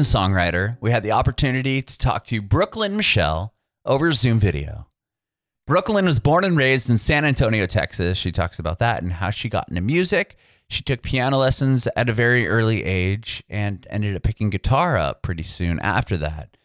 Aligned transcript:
American 0.00 0.32
songwriter, 0.32 0.78
we 0.80 0.90
had 0.90 1.02
the 1.02 1.12
opportunity 1.12 1.82
to 1.82 1.98
talk 1.98 2.24
to 2.24 2.40
Brooklyn 2.40 2.96
Michelle 2.96 3.52
over 3.84 4.12
Zoom 4.12 4.38
video. 4.38 4.86
Brooklyn 5.66 6.06
was 6.06 6.18
born 6.18 6.42
and 6.44 6.56
raised 6.56 6.88
in 6.88 6.96
San 6.96 7.26
Antonio, 7.26 7.66
Texas. 7.66 8.16
She 8.16 8.32
talks 8.32 8.58
about 8.58 8.78
that 8.78 9.02
and 9.02 9.12
how 9.12 9.28
she 9.28 9.50
got 9.50 9.68
into 9.68 9.82
music. 9.82 10.36
She 10.70 10.82
took 10.82 11.02
piano 11.02 11.36
lessons 11.36 11.86
at 11.96 12.08
a 12.08 12.14
very 12.14 12.48
early 12.48 12.82
age 12.82 13.42
and 13.50 13.86
ended 13.90 14.16
up 14.16 14.22
picking 14.22 14.48
guitar 14.48 14.96
up 14.96 15.20
pretty 15.20 15.42
soon 15.42 15.78
after 15.80 16.16
that. 16.16 16.56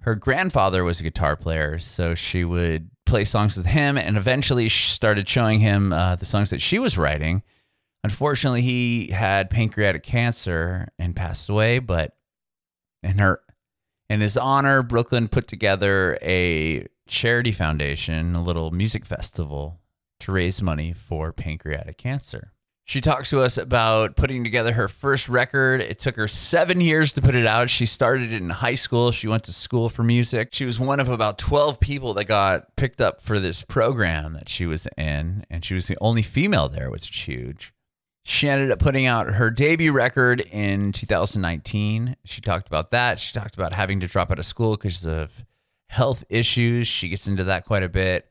Her 0.00 0.16
grandfather 0.16 0.82
was 0.82 0.98
a 0.98 1.04
guitar 1.04 1.36
player, 1.36 1.78
so 1.78 2.16
she 2.16 2.44
would 2.44 2.90
play 3.06 3.24
songs 3.24 3.56
with 3.56 3.66
him 3.66 3.96
and 3.96 4.16
eventually 4.16 4.68
started 4.68 5.28
showing 5.28 5.60
him 5.60 5.92
uh, 5.92 6.16
the 6.16 6.24
songs 6.24 6.50
that 6.50 6.60
she 6.60 6.80
was 6.80 6.98
writing. 6.98 7.44
Unfortunately, 8.02 8.62
he 8.62 9.12
had 9.12 9.48
pancreatic 9.48 10.02
cancer 10.02 10.88
and 10.98 11.14
passed 11.14 11.48
away, 11.48 11.78
but 11.78 12.16
in 13.02 13.18
her 13.18 13.40
in 14.08 14.20
his 14.20 14.36
honor, 14.36 14.82
Brooklyn 14.82 15.28
put 15.28 15.46
together 15.46 16.18
a 16.20 16.88
charity 17.06 17.52
foundation, 17.52 18.34
a 18.34 18.42
little 18.42 18.72
music 18.72 19.04
festival 19.04 19.80
to 20.18 20.32
raise 20.32 20.60
money 20.60 20.92
for 20.92 21.32
pancreatic 21.32 21.96
cancer. 21.96 22.52
She 22.84 23.00
talks 23.00 23.30
to 23.30 23.40
us 23.40 23.56
about 23.56 24.16
putting 24.16 24.42
together 24.42 24.72
her 24.72 24.88
first 24.88 25.28
record. 25.28 25.80
It 25.80 26.00
took 26.00 26.16
her 26.16 26.26
seven 26.26 26.80
years 26.80 27.12
to 27.12 27.22
put 27.22 27.36
it 27.36 27.46
out. 27.46 27.70
She 27.70 27.86
started 27.86 28.32
it 28.32 28.42
in 28.42 28.50
high 28.50 28.74
school. 28.74 29.12
She 29.12 29.28
went 29.28 29.44
to 29.44 29.52
school 29.52 29.88
for 29.88 30.02
music. 30.02 30.48
She 30.50 30.64
was 30.64 30.80
one 30.80 30.98
of 30.98 31.08
about 31.08 31.38
12 31.38 31.78
people 31.78 32.14
that 32.14 32.24
got 32.24 32.74
picked 32.74 33.00
up 33.00 33.22
for 33.22 33.38
this 33.38 33.62
program 33.62 34.32
that 34.32 34.48
she 34.48 34.66
was 34.66 34.88
in, 34.96 35.44
and 35.48 35.64
she 35.64 35.74
was 35.74 35.86
the 35.86 35.96
only 36.00 36.22
female 36.22 36.68
there, 36.68 36.90
which 36.90 37.08
is 37.10 37.28
huge. 37.28 37.72
She 38.22 38.48
ended 38.48 38.70
up 38.70 38.78
putting 38.78 39.06
out 39.06 39.34
her 39.34 39.50
debut 39.50 39.92
record 39.92 40.40
in 40.52 40.92
2019. 40.92 42.16
She 42.24 42.40
talked 42.40 42.66
about 42.66 42.90
that. 42.90 43.18
She 43.18 43.32
talked 43.32 43.54
about 43.54 43.72
having 43.72 44.00
to 44.00 44.06
drop 44.06 44.30
out 44.30 44.38
of 44.38 44.44
school 44.44 44.76
because 44.76 45.04
of 45.06 45.44
health 45.88 46.24
issues. 46.28 46.86
She 46.86 47.08
gets 47.08 47.26
into 47.26 47.44
that 47.44 47.64
quite 47.64 47.82
a 47.82 47.88
bit. 47.88 48.26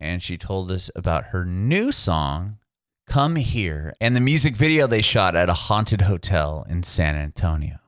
And 0.00 0.22
she 0.22 0.36
told 0.36 0.70
us 0.70 0.90
about 0.96 1.26
her 1.26 1.44
new 1.44 1.92
song, 1.92 2.58
Come 3.06 3.36
Here, 3.36 3.94
and 4.00 4.16
the 4.16 4.20
music 4.20 4.56
video 4.56 4.86
they 4.86 5.02
shot 5.02 5.36
at 5.36 5.48
a 5.48 5.54
haunted 5.54 6.02
hotel 6.02 6.66
in 6.68 6.82
San 6.82 7.14
Antonio. 7.14 7.78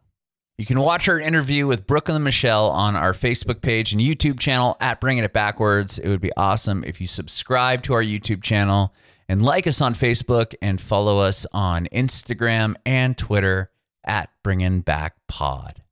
You 0.59 0.65
can 0.65 0.81
watch 0.81 1.05
her 1.05 1.21
interview 1.21 1.67
with 1.67 1.87
Brooklyn 1.87 2.23
Michelle 2.23 2.71
on 2.71 2.97
our 2.97 3.13
Facebook 3.13 3.61
page 3.61 3.93
and 3.93 4.01
YouTube 4.01 4.39
channel 4.39 4.77
at 4.81 5.01
Bringing 5.01 5.25
It 5.25 5.35
Backwards. 5.35 5.99
It 5.99 6.09
would 6.09 6.21
be 6.21 6.33
awesome 6.37 6.83
if 6.85 6.99
you 7.01 7.07
subscribe 7.07 7.83
to 7.83 7.93
our 7.93 8.03
YouTube 8.03 8.43
channel 8.43 8.95
and 9.29 9.43
like 9.43 9.67
us 9.67 9.81
on 9.81 9.95
Facebook 9.95 10.55
and 10.63 10.81
follow 10.81 11.19
us 11.19 11.47
on 11.53 11.87
Instagram 11.93 12.75
and 12.85 13.17
Twitter 13.17 13.71
at 14.05 14.31
Bringing 14.43 14.81
Back 14.81 15.17
Pod. 15.27 15.83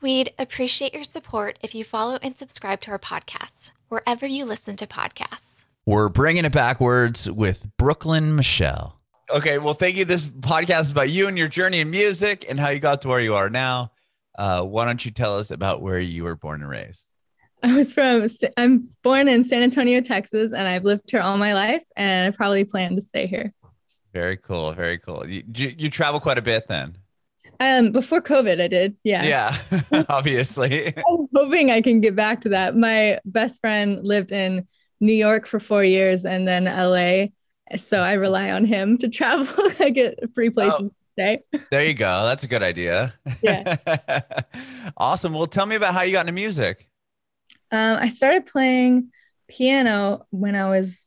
We'd 0.00 0.32
appreciate 0.38 0.94
your 0.94 1.04
support 1.04 1.58
if 1.62 1.74
you 1.74 1.84
follow 1.84 2.18
and 2.22 2.36
subscribe 2.36 2.80
to 2.82 2.90
our 2.90 2.98
podcast 2.98 3.72
wherever 3.88 4.26
you 4.26 4.44
listen 4.44 4.76
to 4.76 4.86
podcasts. 4.86 5.66
We're 5.86 6.08
bringing 6.08 6.44
it 6.44 6.52
backwards 6.52 7.30
with 7.30 7.66
Brooklyn 7.76 8.36
Michelle. 8.36 8.98
Okay, 9.30 9.58
well, 9.58 9.74
thank 9.74 9.96
you. 9.96 10.04
This 10.04 10.24
podcast 10.24 10.82
is 10.82 10.92
about 10.92 11.10
you 11.10 11.28
and 11.28 11.38
your 11.38 11.48
journey 11.48 11.80
in 11.80 11.90
music 11.90 12.44
and 12.48 12.58
how 12.58 12.70
you 12.70 12.80
got 12.80 13.02
to 13.02 13.08
where 13.08 13.20
you 13.20 13.34
are 13.34 13.48
now. 13.48 13.92
Uh, 14.36 14.62
why 14.62 14.84
don't 14.84 15.04
you 15.04 15.10
tell 15.10 15.38
us 15.38 15.50
about 15.50 15.82
where 15.82 16.00
you 16.00 16.24
were 16.24 16.36
born 16.36 16.62
and 16.62 16.70
raised? 16.70 17.08
I 17.64 17.76
was 17.76 17.94
from, 17.94 18.26
I'm 18.56 18.88
born 19.02 19.28
in 19.28 19.44
San 19.44 19.62
Antonio, 19.62 20.00
Texas, 20.00 20.52
and 20.52 20.66
I've 20.66 20.84
lived 20.84 21.10
here 21.10 21.20
all 21.20 21.38
my 21.38 21.54
life, 21.54 21.82
and 21.96 22.32
I 22.32 22.36
probably 22.36 22.64
plan 22.64 22.96
to 22.96 23.00
stay 23.00 23.28
here. 23.28 23.52
Very 24.12 24.36
cool. 24.36 24.72
Very 24.72 24.98
cool. 24.98 25.26
You, 25.28 25.44
you, 25.54 25.74
you 25.78 25.90
travel 25.90 26.18
quite 26.18 26.38
a 26.38 26.42
bit 26.42 26.66
then? 26.66 26.96
Um, 27.60 27.92
before 27.92 28.20
COVID, 28.20 28.60
I 28.60 28.66
did. 28.66 28.96
Yeah. 29.04 29.24
Yeah, 29.24 30.04
obviously. 30.08 30.88
I'm 30.96 31.28
hoping 31.34 31.70
I 31.70 31.80
can 31.80 32.00
get 32.00 32.16
back 32.16 32.40
to 32.42 32.48
that. 32.48 32.76
My 32.76 33.20
best 33.24 33.60
friend 33.60 34.04
lived 34.04 34.32
in 34.32 34.66
New 35.00 35.14
York 35.14 35.46
for 35.46 35.60
four 35.60 35.84
years 35.84 36.24
and 36.24 36.46
then 36.46 36.64
LA. 36.64 37.26
So 37.78 38.00
I 38.00 38.14
rely 38.14 38.50
on 38.50 38.64
him 38.64 38.98
to 38.98 39.08
travel. 39.08 39.46
I 39.78 39.90
get 39.90 40.18
free 40.34 40.50
places 40.50 40.74
oh, 40.80 40.88
to 40.88 40.94
stay. 41.12 41.38
There 41.70 41.84
you 41.84 41.94
go. 41.94 42.24
That's 42.24 42.42
a 42.42 42.48
good 42.48 42.64
idea. 42.64 43.14
Yeah. 43.40 43.76
awesome. 44.96 45.32
Well, 45.32 45.46
tell 45.46 45.66
me 45.66 45.76
about 45.76 45.94
how 45.94 46.02
you 46.02 46.12
got 46.12 46.22
into 46.22 46.32
music. 46.32 46.88
Um, 47.72 47.98
I 48.00 48.10
started 48.10 48.46
playing 48.46 49.10
piano 49.48 50.26
when 50.30 50.54
I 50.54 50.68
was 50.68 51.02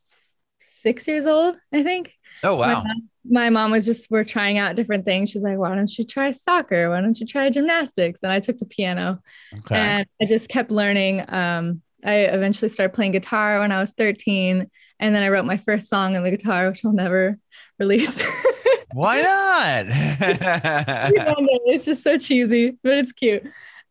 six 0.60 1.06
years 1.06 1.24
old, 1.24 1.56
I 1.72 1.82
think. 1.84 2.12
Oh, 2.42 2.56
wow. 2.56 2.66
My 2.66 2.74
mom, 2.74 3.08
my 3.28 3.50
mom 3.50 3.70
was 3.70 3.84
just, 3.84 4.10
we're 4.10 4.24
trying 4.24 4.58
out 4.58 4.76
different 4.76 5.04
things. 5.04 5.30
She's 5.30 5.42
like, 5.42 5.58
why 5.58 5.74
don't 5.74 5.96
you 5.96 6.04
try 6.04 6.32
soccer? 6.32 6.90
Why 6.90 7.00
don't 7.00 7.18
you 7.18 7.26
try 7.26 7.48
gymnastics? 7.50 8.22
And 8.22 8.32
I 8.32 8.40
took 8.40 8.58
to 8.58 8.64
piano 8.64 9.20
okay. 9.58 9.76
and 9.76 10.06
I 10.20 10.26
just 10.26 10.48
kept 10.48 10.70
learning. 10.70 11.24
Um, 11.28 11.82
I 12.04 12.16
eventually 12.24 12.68
started 12.68 12.94
playing 12.94 13.12
guitar 13.12 13.60
when 13.60 13.72
I 13.72 13.80
was 13.80 13.92
13. 13.92 14.68
And 14.98 15.14
then 15.14 15.22
I 15.22 15.28
wrote 15.28 15.44
my 15.44 15.56
first 15.56 15.88
song 15.88 16.16
on 16.16 16.24
the 16.24 16.30
guitar, 16.30 16.68
which 16.68 16.84
I'll 16.84 16.92
never 16.92 17.38
release. 17.78 18.20
Why 18.92 19.20
not? 19.20 19.84
it's 21.66 21.84
just 21.84 22.02
so 22.02 22.18
cheesy, 22.18 22.78
but 22.82 22.98
it's 22.98 23.12
cute. 23.12 23.44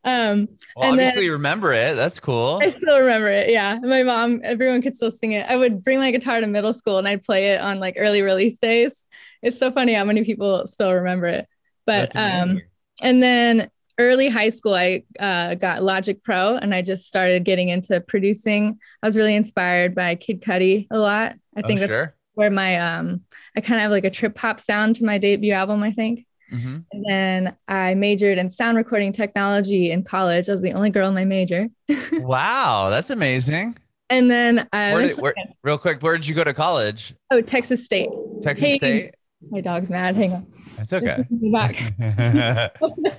Um, 0.05 0.47
well, 0.75 0.91
obviously, 0.91 1.23
then, 1.23 1.31
remember 1.31 1.73
it. 1.73 1.95
That's 1.95 2.19
cool. 2.19 2.59
I 2.61 2.69
still 2.69 2.99
remember 2.99 3.27
it. 3.27 3.49
Yeah, 3.49 3.79
my 3.81 4.03
mom, 4.03 4.41
everyone 4.43 4.83
could 4.83 4.95
still 4.95 5.09
sing 5.09 5.31
it. 5.31 5.45
I 5.49 5.57
would 5.57 5.83
bring 5.83 5.97
my 5.97 6.11
guitar 6.11 6.39
to 6.39 6.47
middle 6.47 6.73
school 6.73 6.99
and 6.99 7.07
I'd 7.07 7.23
play 7.23 7.53
it 7.53 7.59
on 7.59 7.79
like 7.79 7.95
early 7.97 8.21
release 8.21 8.59
days. 8.59 9.07
It's 9.41 9.57
so 9.57 9.71
funny 9.71 9.95
how 9.95 10.05
many 10.05 10.23
people 10.23 10.67
still 10.67 10.93
remember 10.93 11.25
it. 11.25 11.47
But 11.87 12.15
um, 12.15 12.61
and 13.01 13.21
then 13.21 13.69
early 13.97 14.29
high 14.29 14.49
school, 14.49 14.75
I 14.75 15.03
uh, 15.19 15.55
got 15.55 15.81
Logic 15.81 16.21
Pro 16.21 16.55
and 16.55 16.73
I 16.73 16.83
just 16.83 17.07
started 17.07 17.43
getting 17.43 17.69
into 17.69 17.99
producing. 18.01 18.79
I 19.01 19.07
was 19.07 19.17
really 19.17 19.35
inspired 19.35 19.95
by 19.95 20.15
Kid 20.15 20.41
Cudi 20.41 20.85
a 20.91 20.99
lot. 20.99 21.35
I 21.55 21.63
think 21.63 21.81
oh, 21.81 21.87
sure. 21.87 22.15
where 22.35 22.51
my 22.51 22.77
um, 22.77 23.21
I 23.57 23.61
kind 23.61 23.77
of 23.77 23.81
have 23.81 23.91
like 23.91 24.05
a 24.05 24.11
trip 24.11 24.37
hop 24.37 24.59
sound 24.59 24.97
to 24.97 25.05
my 25.05 25.17
debut 25.17 25.53
album. 25.53 25.81
I 25.81 25.91
think. 25.91 26.27
Mm-hmm. 26.51 26.77
And 26.91 27.05
then 27.07 27.55
I 27.67 27.95
majored 27.95 28.37
in 28.37 28.49
sound 28.49 28.77
recording 28.77 29.11
technology 29.11 29.91
in 29.91 30.03
college. 30.03 30.49
I 30.49 30.51
was 30.51 30.61
the 30.61 30.73
only 30.73 30.89
girl 30.89 31.07
in 31.07 31.13
my 31.13 31.25
major. 31.25 31.67
wow, 32.13 32.89
that's 32.89 33.09
amazing. 33.09 33.77
And 34.09 34.29
then 34.29 34.67
I 34.71 34.93
where 34.93 35.07
did, 35.07 35.17
where, 35.17 35.33
real 35.63 35.77
quick, 35.77 36.01
where 36.01 36.15
did 36.15 36.27
you 36.27 36.35
go 36.35 36.43
to 36.43 36.53
college? 36.53 37.15
Oh, 37.31 37.41
Texas 37.41 37.83
State. 37.83 38.09
Texas 38.41 38.67
hey, 38.67 38.77
State. 38.77 39.15
My 39.49 39.61
dog's 39.61 39.89
mad. 39.89 40.15
Hang 40.15 40.33
on. 40.33 40.47
It's 40.77 40.93
okay. 40.93 41.23
uh 42.01 42.69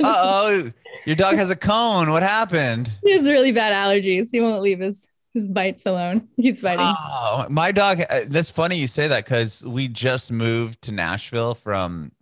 oh, 0.05 0.73
your 1.05 1.17
dog 1.17 1.35
has 1.37 1.51
a 1.51 1.57
cone. 1.57 2.11
What 2.11 2.23
happened? 2.23 2.93
He 3.03 3.13
has 3.13 3.25
really 3.25 3.53
bad 3.53 3.73
allergies. 3.73 4.29
He 4.31 4.41
won't 4.41 4.63
leave 4.63 4.81
his 4.81 5.09
his 5.35 5.49
bites 5.49 5.85
alone. 5.87 6.29
He 6.37 6.45
keeps 6.45 6.63
biting. 6.63 6.87
Oh, 6.87 7.47
my 7.49 7.73
dog. 7.73 8.03
Uh, 8.09 8.21
that's 8.27 8.51
funny 8.51 8.77
you 8.77 8.87
say 8.87 9.09
that 9.09 9.25
because 9.25 9.65
we 9.65 9.89
just 9.89 10.33
moved 10.33 10.83
to 10.83 10.93
Nashville 10.93 11.55
from 11.55 12.13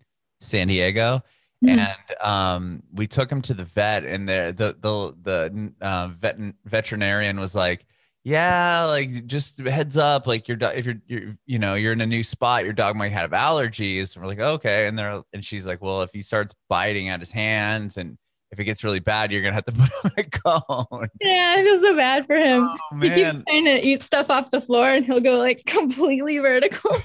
San 0.45 0.69
Diego. 0.69 1.23
Mm-hmm. 1.65 1.79
And 1.79 2.21
um, 2.21 2.83
we 2.93 3.07
took 3.07 3.31
him 3.31 3.41
to 3.43 3.55
the 3.55 3.65
vet, 3.65 4.05
and 4.05 4.29
there 4.29 4.53
the 4.53 4.77
the 4.79 5.15
the 5.23 5.73
uh, 5.81 6.09
vet 6.09 6.39
veterinarian 6.67 7.41
was 7.41 7.55
like, 7.55 7.87
"Yeah, 8.23 8.85
like 8.85 9.27
just 9.27 9.59
heads 9.61 9.97
up, 9.97 10.27
like 10.27 10.47
your 10.47 10.59
dog, 10.59 10.75
if 10.77 10.85
you're 10.85 11.01
you're 11.07 11.37
you 11.47 11.59
know 11.59 11.75
you're 11.75 11.93
in 11.93 12.03
a 12.03 12.07
new 12.07 12.23
spot, 12.23 12.65
your 12.65 12.75
dog 12.75 12.97
might 12.97 13.13
have 13.13 13.31
allergies." 13.31 14.15
And 14.15 14.23
we're 14.23 14.29
like, 14.29 14.41
"Okay," 14.41 14.87
and 14.87 14.99
they're 14.99 15.23
and 15.33 15.43
she's 15.43 15.65
like, 15.65 15.81
"Well, 15.81 16.03
if 16.03 16.11
he 16.13 16.21
starts 16.21 16.55
biting 16.69 17.09
at 17.09 17.21
his 17.21 17.31
hands 17.31 17.97
and 17.97 18.19
if 18.55 18.61
it 18.61 18.65
gets 18.65 18.85
really 18.85 19.01
bad, 19.01 19.33
you're 19.33 19.43
gonna 19.43 19.55
have 19.55 19.65
to 19.67 19.73
put 19.73 19.91
him 19.91 20.13
in 20.17 20.25
a 20.25 20.31
cone. 20.31 21.09
Yeah, 21.21 21.57
I 21.59 21.63
feel 21.65 21.81
so 21.81 21.97
bad 21.97 22.27
for 22.27 22.37
him. 22.37 22.63
Oh, 22.63 22.79
he 23.01 23.09
keeps 23.09 23.45
trying 23.49 23.65
to 23.65 23.87
eat 23.87 24.03
stuff 24.03 24.31
off 24.31 24.51
the 24.51 24.61
floor, 24.61 24.91
and 24.91 25.05
he'll 25.05 25.21
go 25.21 25.37
like 25.37 25.65
completely 25.67 26.39
vertical. 26.39 26.97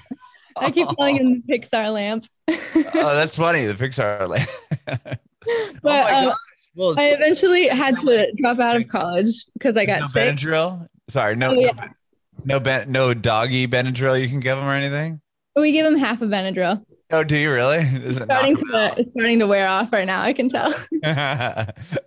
I 0.58 0.72
keep 0.72 0.88
calling 0.88 1.16
him 1.16 1.44
the 1.48 1.60
Pixar 1.60 1.94
lamp. 1.94 2.26
oh, 2.48 2.56
that's 2.94 3.36
funny. 3.36 3.66
The 3.66 3.74
Pixar 3.74 4.28
lamp. 4.28 4.50
but 5.82 6.14
oh 6.14 6.30
um, 6.30 6.36
well, 6.76 7.00
I 7.00 7.10
eventually 7.10 7.68
had 7.68 8.00
to 8.00 8.32
drop 8.38 8.60
out 8.60 8.76
of 8.76 8.88
college 8.88 9.46
because 9.54 9.76
I 9.78 9.86
got 9.86 10.02
no 10.02 10.08
sick. 10.08 10.36
Benadryl? 10.36 10.88
Sorry, 11.10 11.36
no, 11.36 11.50
oh, 11.50 11.54
yeah. 11.54 11.72
no, 11.74 11.88
no, 12.46 12.60
ben, 12.60 12.92
no 12.92 13.14
doggy 13.14 13.68
Benadryl 13.68 14.22
you 14.22 14.30
can 14.30 14.40
give 14.40 14.58
him 14.58 14.66
or 14.66 14.74
anything. 14.74 15.22
We 15.56 15.72
give 15.72 15.86
him 15.86 15.98
half 15.98 16.22
a 16.22 16.26
Benadryl. 16.26 16.86
Oh, 17.12 17.24
do 17.24 17.36
you 17.36 17.52
really? 17.52 17.80
Is 17.80 18.18
it 18.18 18.24
starting 18.24 18.56
to, 18.56 18.94
it's 18.98 19.12
starting 19.12 19.40
to 19.40 19.48
wear 19.48 19.68
off 19.68 19.92
right 19.92 20.06
now. 20.06 20.22
I 20.22 20.32
can 20.32 20.48
tell. 20.48 20.74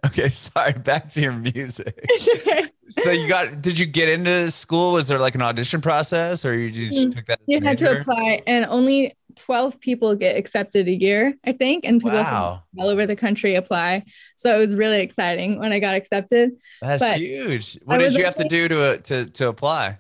okay, 0.07 0.29
sorry. 0.31 0.75
Back 0.75 1.09
to 1.11 1.21
your 1.21 1.33
music. 1.33 1.99
It's 2.15 2.29
okay. 2.29 2.69
So 3.05 3.11
you 3.11 3.27
got? 3.27 3.63
Did 3.63 3.79
you 3.79 3.87
get 3.87 4.11
into 4.11 4.51
school? 4.51 4.93
Was 4.93 5.09
there 5.09 5.19
like 5.19 5.35
an 5.35 5.41
audition 5.41 5.81
process, 5.81 6.45
or 6.45 6.55
you 6.55 6.71
just 6.71 6.93
mm-hmm. 6.93 7.11
took 7.13 7.27
that? 7.27 7.41
You 7.47 7.61
had 7.63 7.79
to 7.79 7.99
apply, 7.99 8.43
and 8.47 8.67
only 8.67 9.17
twelve 9.35 9.81
people 9.81 10.15
get 10.15 10.37
accepted 10.37 10.87
a 10.89 10.93
year, 10.93 11.35
I 11.45 11.53
think, 11.53 11.85
and 11.85 12.03
people 12.03 12.19
wow. 12.19 12.63
from 12.71 12.81
all 12.81 12.91
over 12.91 13.07
the 13.07 13.17
country 13.17 13.55
apply. 13.55 14.05
So 14.37 14.55
it 14.55 14.59
was 14.59 14.75
really 14.75 15.01
exciting 15.01 15.59
when 15.59 15.73
I 15.73 15.79
got 15.79 15.95
accepted. 15.95 16.53
That's 16.83 17.01
but 17.01 17.17
huge. 17.17 17.79
What 17.85 17.99
did 17.99 18.13
you 18.13 18.25
have 18.25 18.35
to 18.37 18.45
do 18.45 18.69
to 18.69 18.99
to 18.99 19.27
to 19.27 19.49
apply? 19.49 19.97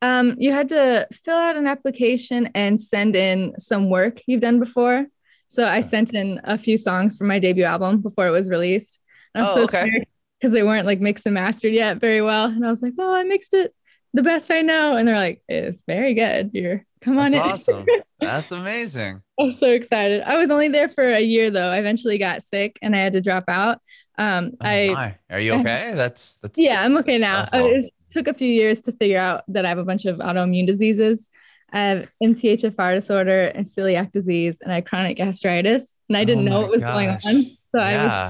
Um, 0.00 0.36
you 0.38 0.52
had 0.52 0.68
to 0.70 1.08
fill 1.12 1.36
out 1.36 1.56
an 1.56 1.66
application 1.66 2.50
and 2.54 2.80
send 2.80 3.16
in 3.16 3.58
some 3.58 3.90
work 3.90 4.20
you've 4.26 4.40
done 4.40 4.60
before. 4.60 5.06
So 5.48 5.66
I 5.66 5.80
sent 5.80 6.14
in 6.14 6.40
a 6.44 6.58
few 6.58 6.76
songs 6.76 7.16
for 7.16 7.24
my 7.24 7.38
debut 7.38 7.64
album 7.64 8.00
before 8.00 8.26
it 8.28 8.32
was 8.32 8.48
released. 8.48 9.00
I'm 9.34 9.44
Oh, 9.44 9.54
so 9.54 9.62
okay. 9.64 10.04
because 10.38 10.52
they 10.52 10.62
weren't 10.62 10.86
like 10.86 11.00
mixed 11.00 11.26
and 11.26 11.34
mastered 11.34 11.72
yet 11.72 11.98
very 11.98 12.22
well. 12.22 12.44
And 12.46 12.64
I 12.64 12.68
was 12.68 12.82
like, 12.82 12.94
oh, 12.98 13.12
I 13.12 13.24
mixed 13.24 13.54
it 13.54 13.74
the 14.14 14.22
best 14.22 14.50
I 14.50 14.62
know. 14.62 14.94
And 14.96 15.08
they're 15.08 15.16
like, 15.16 15.42
it's 15.48 15.84
very 15.86 16.14
good. 16.14 16.50
You're 16.52 16.84
come 17.00 17.18
on 17.18 17.30
That's 17.32 17.66
in. 17.68 17.74
awesome. 17.74 17.86
That's 18.20 18.52
amazing. 18.52 19.22
I'm 19.40 19.52
so 19.52 19.70
excited. 19.70 20.22
I 20.22 20.36
was 20.36 20.50
only 20.50 20.68
there 20.68 20.88
for 20.88 21.04
a 21.08 21.20
year 21.20 21.50
though. 21.50 21.70
I 21.70 21.78
eventually 21.78 22.18
got 22.18 22.42
sick 22.42 22.78
and 22.82 22.94
I 22.94 22.98
had 22.98 23.14
to 23.14 23.20
drop 23.20 23.44
out. 23.48 23.78
Um, 24.18 24.52
Oh, 24.60 24.66
I 24.66 24.88
my. 24.88 25.14
Are 25.30 25.40
you 25.40 25.52
okay? 25.54 25.92
That's 25.94 26.36
that's 26.42 26.58
yeah, 26.58 26.82
I'm 26.82 26.96
okay 26.98 27.18
now. 27.18 27.48
Uh. 27.52 27.62
It 27.66 27.90
took 28.10 28.26
a 28.28 28.34
few 28.34 28.48
years 28.48 28.80
to 28.82 28.92
figure 28.92 29.18
out 29.18 29.44
that 29.48 29.64
I 29.64 29.68
have 29.68 29.78
a 29.78 29.84
bunch 29.84 30.04
of 30.04 30.18
autoimmune 30.18 30.66
diseases. 30.66 31.30
I 31.72 31.80
have 31.80 32.10
MTHFR 32.22 32.94
disorder 32.94 33.46
and 33.46 33.66
celiac 33.66 34.12
disease, 34.12 34.58
and 34.62 34.72
I 34.72 34.76
have 34.76 34.84
chronic 34.86 35.18
gastritis. 35.18 35.98
And 36.08 36.16
I 36.16 36.24
didn't 36.24 36.48
Oh 36.48 36.50
know 36.50 36.60
what 36.62 36.70
was 36.70 36.80
gosh. 36.82 36.94
going 36.94 37.10
on. 37.24 37.56
So 37.62 37.78
I 37.78 37.96
was. 38.04 38.22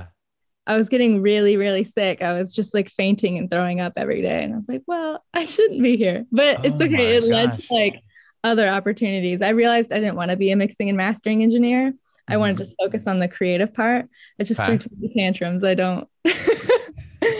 I 0.67 0.76
was 0.76 0.90
getting 0.90 1.23
really, 1.23 1.56
really 1.56 1.85
sick. 1.85 2.23
I 2.23 2.35
was 2.35 2.55
just 2.55 2.75
like 2.75 2.90
fainting 2.90 3.38
and 3.38 3.50
throwing 3.50 3.81
up 3.81 3.94
every 3.96 4.20
day. 4.20 4.44
And 4.44 4.52
I 4.52 4.56
was 4.56 4.69
like, 4.69 4.82
well, 4.87 5.25
I 5.32 5.44
shouldn't 5.44 5.82
be 5.82 5.96
here. 5.96 6.26
But 6.31 6.61
it's 6.62 6.81
Oh 6.81 6.85
okay. 6.85 7.17
It 7.17 7.25
my 7.26 7.26
led 7.26 7.55
to 7.55 7.62
like 7.70 8.02
other 8.44 8.69
opportunities. 8.69 9.40
I 9.40 9.50
realized 9.50 9.93
I 9.93 9.99
didn't 10.00 10.17
want 10.17 10.31
to 10.31 10.37
be 10.37 10.50
a 10.50 10.56
mixing 10.56 10.88
and 10.88 10.99
mastering 10.99 11.43
engineer. 11.43 11.94
I 12.28 12.36
wanted 12.36 12.58
to 12.58 12.64
just 12.64 12.76
focus 12.78 13.06
on 13.06 13.19
the 13.19 13.28
creative 13.28 13.72
part. 13.72 14.06
I 14.38 14.44
just. 14.44 14.60
Threw 14.60 14.78
too 14.78 14.90
tantrums. 15.16 15.64
I 15.64 15.75
don't. 15.75 16.08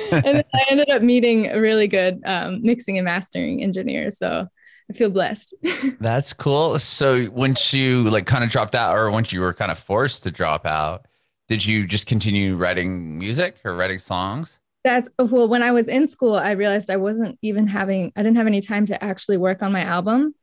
and 0.13 0.25
then 0.25 0.45
I 0.55 0.65
ended 0.71 0.91
up 0.91 1.03
meeting 1.03 1.49
a 1.49 1.61
really 1.61 1.87
good 1.87 2.21
um, 2.25 2.63
mixing 2.63 2.99
and 2.99 3.05
mastering 3.05 3.63
engineer. 3.63 4.11
So 4.11 4.47
I 4.91 4.93
feel 4.93 5.11
blessed. 5.11 5.55
That's 6.01 6.33
cool. 6.33 6.79
So 6.79 7.29
once 7.31 7.73
you 7.73 8.09
like 8.09 8.27
kind 8.27 8.43
of 8.43 8.51
dropped 8.51 8.75
out, 8.75 8.97
or 8.97 9.11
once 9.11 9.33
you 9.33 9.41
were 9.41 9.53
kind 9.53 9.71
of 9.71 9.79
forced 9.79 10.23
to 10.25 10.31
drop 10.31 10.67
out, 10.67 11.07
did 11.49 11.65
you 11.65 11.87
just 11.87 12.07
continue 12.07 12.57
writing 12.57 13.19
music 13.19 13.57
or 13.65 13.75
writing 13.75 13.99
songs? 13.99 14.59
That's 14.85 15.09
well, 15.19 15.49
when 15.49 15.63
I 15.63 15.73
was 15.73 15.89
in 15.89 16.07
school, 16.07 16.35
I 16.35 16.53
realized 16.53 16.91
I 16.91 16.97
wasn't 16.97 17.39
even 17.43 17.67
having, 17.67 18.13
I 18.17 18.23
didn't 18.23 18.37
have 18.37 18.47
any 18.47 18.61
time 18.61 18.87
to 18.87 19.05
actually 19.05 19.37
work 19.37 19.63
on 19.63 19.73
my 19.73 19.83
album. 19.83 20.35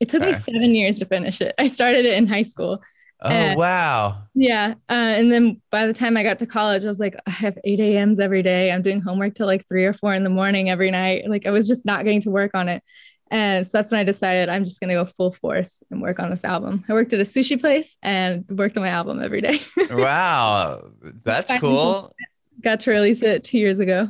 It 0.00 0.08
took 0.08 0.22
me 0.22 0.32
seven 0.34 0.74
years 0.74 0.98
to 0.98 1.06
finish 1.06 1.40
it. 1.40 1.54
I 1.56 1.68
started 1.68 2.04
it 2.04 2.14
in 2.14 2.26
high 2.26 2.42
school. 2.42 2.82
Oh 3.24 3.30
Uh, 3.30 3.54
wow. 3.56 4.22
Yeah. 4.34 4.74
Uh, 4.88 4.92
and 4.92 5.32
then 5.32 5.60
by 5.70 5.86
the 5.86 5.94
time 5.94 6.16
I 6.16 6.22
got 6.22 6.38
to 6.40 6.46
college, 6.46 6.84
I 6.84 6.88
was 6.88 7.00
like, 7.00 7.16
I 7.26 7.30
have 7.30 7.58
8 7.64 7.80
a.m.s 7.80 8.18
every 8.20 8.42
day. 8.42 8.70
I'm 8.70 8.82
doing 8.82 9.00
homework 9.00 9.34
till 9.34 9.46
like 9.46 9.66
three 9.66 9.86
or 9.86 9.92
four 9.94 10.12
in 10.14 10.24
the 10.24 10.30
morning 10.30 10.68
every 10.68 10.90
night. 10.90 11.28
Like 11.28 11.46
I 11.46 11.50
was 11.50 11.66
just 11.66 11.86
not 11.86 12.04
getting 12.04 12.20
to 12.22 12.30
work 12.30 12.50
on 12.54 12.68
it. 12.68 12.82
And 13.30 13.66
so 13.66 13.78
that's 13.78 13.90
when 13.90 14.00
I 14.00 14.04
decided 14.04 14.48
I'm 14.50 14.64
just 14.64 14.78
going 14.78 14.90
to 14.90 14.94
go 14.94 15.06
full 15.06 15.32
force 15.32 15.82
and 15.90 16.02
work 16.02 16.20
on 16.20 16.30
this 16.30 16.44
album. 16.44 16.84
I 16.88 16.92
worked 16.92 17.12
at 17.14 17.20
a 17.20 17.24
sushi 17.24 17.58
place 17.58 17.96
and 18.02 18.44
worked 18.50 18.76
on 18.76 18.82
my 18.82 18.90
album 18.90 19.22
every 19.22 19.40
day. 19.40 19.60
Wow. 19.90 20.90
That's 21.24 21.50
cool. 21.60 22.14
got 22.62 22.80
to 22.80 22.90
release 22.90 23.22
it 23.22 23.42
two 23.44 23.58
years 23.58 23.78
ago. 23.78 24.08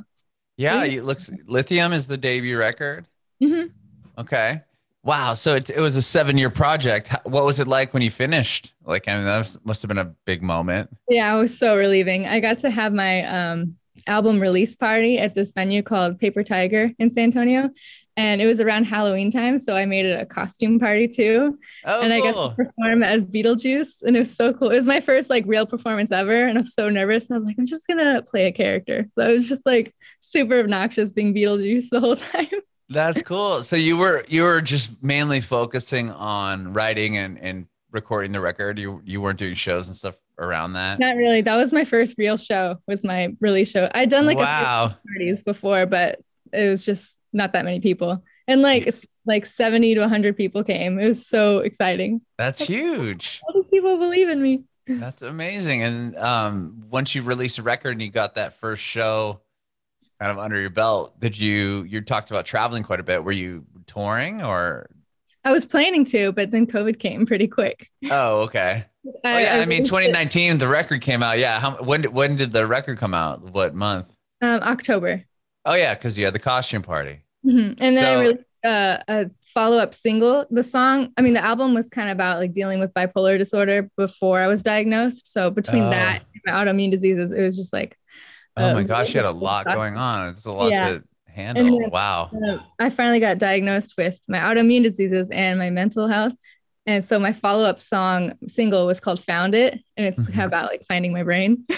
Yeah, 0.56 0.84
it 0.84 1.04
looks 1.04 1.30
Lithium 1.46 1.92
is 1.92 2.06
the 2.06 2.16
debut 2.16 2.58
record. 2.58 3.06
Mhm. 3.42 3.70
Okay. 4.18 4.62
Wow. 5.04 5.34
So 5.34 5.54
it, 5.54 5.68
it 5.68 5.80
was 5.80 5.96
a 5.96 6.02
seven 6.02 6.38
year 6.38 6.50
project. 6.50 7.14
What 7.24 7.44
was 7.44 7.60
it 7.60 7.68
like 7.68 7.92
when 7.92 8.02
you 8.02 8.10
finished? 8.10 8.72
Like, 8.84 9.06
I 9.06 9.16
mean, 9.16 9.24
that 9.24 9.38
was, 9.38 9.58
must 9.64 9.82
have 9.82 9.88
been 9.88 9.98
a 9.98 10.14
big 10.24 10.42
moment. 10.42 10.90
Yeah, 11.08 11.36
it 11.36 11.38
was 11.38 11.56
so 11.56 11.76
relieving. 11.76 12.26
I 12.26 12.40
got 12.40 12.58
to 12.60 12.70
have 12.70 12.94
my 12.94 13.22
um, 13.24 13.76
album 14.06 14.40
release 14.40 14.74
party 14.76 15.18
at 15.18 15.34
this 15.34 15.52
venue 15.52 15.82
called 15.82 16.18
Paper 16.18 16.42
Tiger 16.42 16.90
in 16.98 17.10
San 17.10 17.24
Antonio. 17.24 17.70
And 18.16 18.40
it 18.40 18.46
was 18.46 18.60
around 18.60 18.84
Halloween 18.84 19.30
time. 19.30 19.58
So 19.58 19.76
I 19.76 19.84
made 19.84 20.06
it 20.06 20.18
a 20.18 20.24
costume 20.24 20.78
party 20.78 21.08
too. 21.08 21.58
Oh, 21.84 22.02
and 22.02 22.12
I 22.12 22.20
got 22.20 22.34
cool. 22.34 22.50
to 22.50 22.54
perform 22.54 23.02
as 23.02 23.26
Beetlejuice. 23.26 24.02
And 24.02 24.16
it 24.16 24.20
was 24.20 24.34
so 24.34 24.54
cool. 24.54 24.70
It 24.70 24.76
was 24.76 24.86
my 24.86 25.00
first 25.00 25.28
like 25.28 25.44
real 25.46 25.66
performance 25.66 26.12
ever. 26.12 26.44
And 26.44 26.56
I 26.56 26.60
was 26.62 26.74
so 26.74 26.88
nervous. 26.88 27.28
And 27.28 27.34
I 27.34 27.38
was 27.38 27.44
like, 27.44 27.56
I'm 27.58 27.66
just 27.66 27.86
going 27.88 27.98
to 27.98 28.22
play 28.22 28.46
a 28.46 28.52
character. 28.52 29.06
So 29.10 29.22
I 29.22 29.32
was 29.32 29.48
just 29.48 29.66
like 29.66 29.94
super 30.20 30.60
obnoxious 30.60 31.12
being 31.12 31.34
Beetlejuice 31.34 31.90
the 31.90 32.00
whole 32.00 32.16
time. 32.32 32.48
That's 32.88 33.22
cool. 33.22 33.62
So 33.62 33.76
you 33.76 33.96
were 33.96 34.24
you 34.28 34.42
were 34.42 34.60
just 34.60 35.02
mainly 35.02 35.40
focusing 35.40 36.10
on 36.10 36.72
writing 36.72 37.16
and 37.16 37.38
and 37.38 37.66
recording 37.90 38.32
the 38.32 38.40
record. 38.40 38.78
You 38.78 39.00
you 39.04 39.20
weren't 39.20 39.38
doing 39.38 39.54
shows 39.54 39.88
and 39.88 39.96
stuff 39.96 40.16
around 40.38 40.74
that. 40.74 40.98
Not 40.98 41.16
really. 41.16 41.40
That 41.40 41.56
was 41.56 41.72
my 41.72 41.84
first 41.84 42.16
real 42.18 42.36
show, 42.36 42.76
was 42.86 43.04
my 43.04 43.34
release 43.40 43.70
show. 43.70 43.88
I'd 43.94 44.10
done 44.10 44.26
like 44.26 44.36
a 44.36 44.40
few 44.40 44.46
wow. 44.46 44.94
parties 45.08 45.42
before, 45.42 45.86
but 45.86 46.20
it 46.52 46.68
was 46.68 46.84
just 46.84 47.18
not 47.32 47.52
that 47.52 47.64
many 47.64 47.80
people. 47.80 48.22
And 48.46 48.62
like 48.62 48.86
it's 48.86 49.06
like 49.26 49.46
70 49.46 49.94
to 49.94 50.00
100 50.00 50.36
people 50.36 50.64
came. 50.64 50.98
It 50.98 51.08
was 51.08 51.26
so 51.26 51.60
exciting. 51.60 52.20
That's 52.36 52.60
huge. 52.60 53.40
All 53.46 53.54
these 53.54 53.68
people 53.68 53.96
believe 53.98 54.28
in 54.28 54.42
me. 54.42 54.64
That's 54.86 55.22
amazing. 55.22 55.82
And 55.82 56.16
um, 56.18 56.84
once 56.90 57.14
you 57.14 57.22
released 57.22 57.58
a 57.58 57.62
record 57.62 57.92
and 57.92 58.02
you 58.02 58.10
got 58.10 58.34
that 58.34 58.54
first 58.60 58.82
show 58.82 59.40
kind 60.24 60.38
of 60.38 60.42
under 60.42 60.58
your 60.58 60.70
belt, 60.70 61.20
did 61.20 61.38
you 61.38 61.82
you 61.86 62.00
talked 62.00 62.30
about 62.30 62.46
traveling 62.46 62.82
quite 62.82 62.98
a 62.98 63.02
bit? 63.02 63.22
Were 63.22 63.32
you 63.32 63.66
touring 63.86 64.42
or? 64.42 64.88
I 65.44 65.52
was 65.52 65.66
planning 65.66 66.06
to, 66.06 66.32
but 66.32 66.50
then 66.50 66.66
COVID 66.66 66.98
came 66.98 67.26
pretty 67.26 67.46
quick. 67.46 67.90
Oh, 68.10 68.44
okay. 68.44 68.86
Oh 69.06 69.38
yeah, 69.38 69.60
I, 69.60 69.66
mean, 69.66 69.84
2019, 69.84 70.56
the 70.56 70.66
record 70.66 71.02
came 71.02 71.22
out. 71.22 71.38
Yeah, 71.38 71.60
how 71.60 71.76
when 71.82 72.00
did 72.00 72.14
when 72.14 72.36
did 72.36 72.52
the 72.52 72.66
record 72.66 72.96
come 72.96 73.12
out? 73.12 73.42
What 73.42 73.74
month? 73.74 74.10
um, 74.40 74.60
October. 74.62 75.22
Oh 75.66 75.74
yeah, 75.74 75.92
because 75.94 76.16
you 76.16 76.24
had 76.24 76.34
the 76.34 76.38
costume 76.38 76.80
party. 76.80 77.22
Mhm. 77.44 77.76
And 77.78 77.96
then 77.96 78.04
I 78.06 78.20
released 78.22 78.44
uh, 78.64 78.98
a 79.06 79.30
follow 79.44 79.76
up 79.76 79.92
single. 79.92 80.46
The 80.50 80.62
song, 80.62 81.12
I 81.18 81.20
mean, 81.20 81.34
the 81.34 81.44
album 81.44 81.74
was 81.74 81.90
kind 81.90 82.08
of 82.08 82.14
about 82.14 82.38
like 82.38 82.54
dealing 82.54 82.80
with 82.80 82.94
bipolar 82.94 83.36
disorder 83.36 83.90
before 83.98 84.40
I 84.40 84.46
was 84.46 84.62
diagnosed. 84.62 85.30
So 85.30 85.50
between 85.50 85.82
Oh. 85.82 85.90
that 85.90 86.22
and 86.32 86.42
my 86.46 86.52
autoimmune 86.52 86.90
diseases, 86.90 87.30
it 87.30 87.42
was 87.42 87.56
just 87.56 87.74
like, 87.74 87.98
Oh 88.56 88.74
my 88.74 88.82
gosh, 88.84 89.12
you 89.12 89.18
had 89.18 89.26
a 89.26 89.30
lot 89.32 89.64
going 89.66 89.96
on. 89.96 90.28
It's 90.30 90.44
a 90.44 90.52
lot 90.52 90.70
Yeah. 90.70 90.88
to 90.90 91.04
handle. 91.26 91.80
then- 91.80 91.90
wow. 91.90 92.30
uh, 92.48 92.58
I 92.78 92.90
finally 92.90 93.18
got 93.20 93.38
diagnosed 93.38 93.94
with 93.98 94.16
my 94.28 94.38
autoimmune 94.38 94.82
diseases 94.84 95.30
and 95.30 95.58
my 95.58 95.70
mental 95.70 96.06
health. 96.06 96.34
And 96.86 97.02
so 97.02 97.18
my 97.18 97.32
follow 97.32 97.64
up 97.64 97.80
song 97.80 98.34
single 98.46 98.86
was 98.86 99.00
called 99.00 99.18
Found 99.24 99.54
It. 99.54 99.80
And 99.96 100.06
it's 100.06 100.18
Mhm. 100.20 100.44
about 100.44 100.70
like 100.70 100.84
finding 100.86 101.12
my 101.12 101.22
brain. 101.22 101.64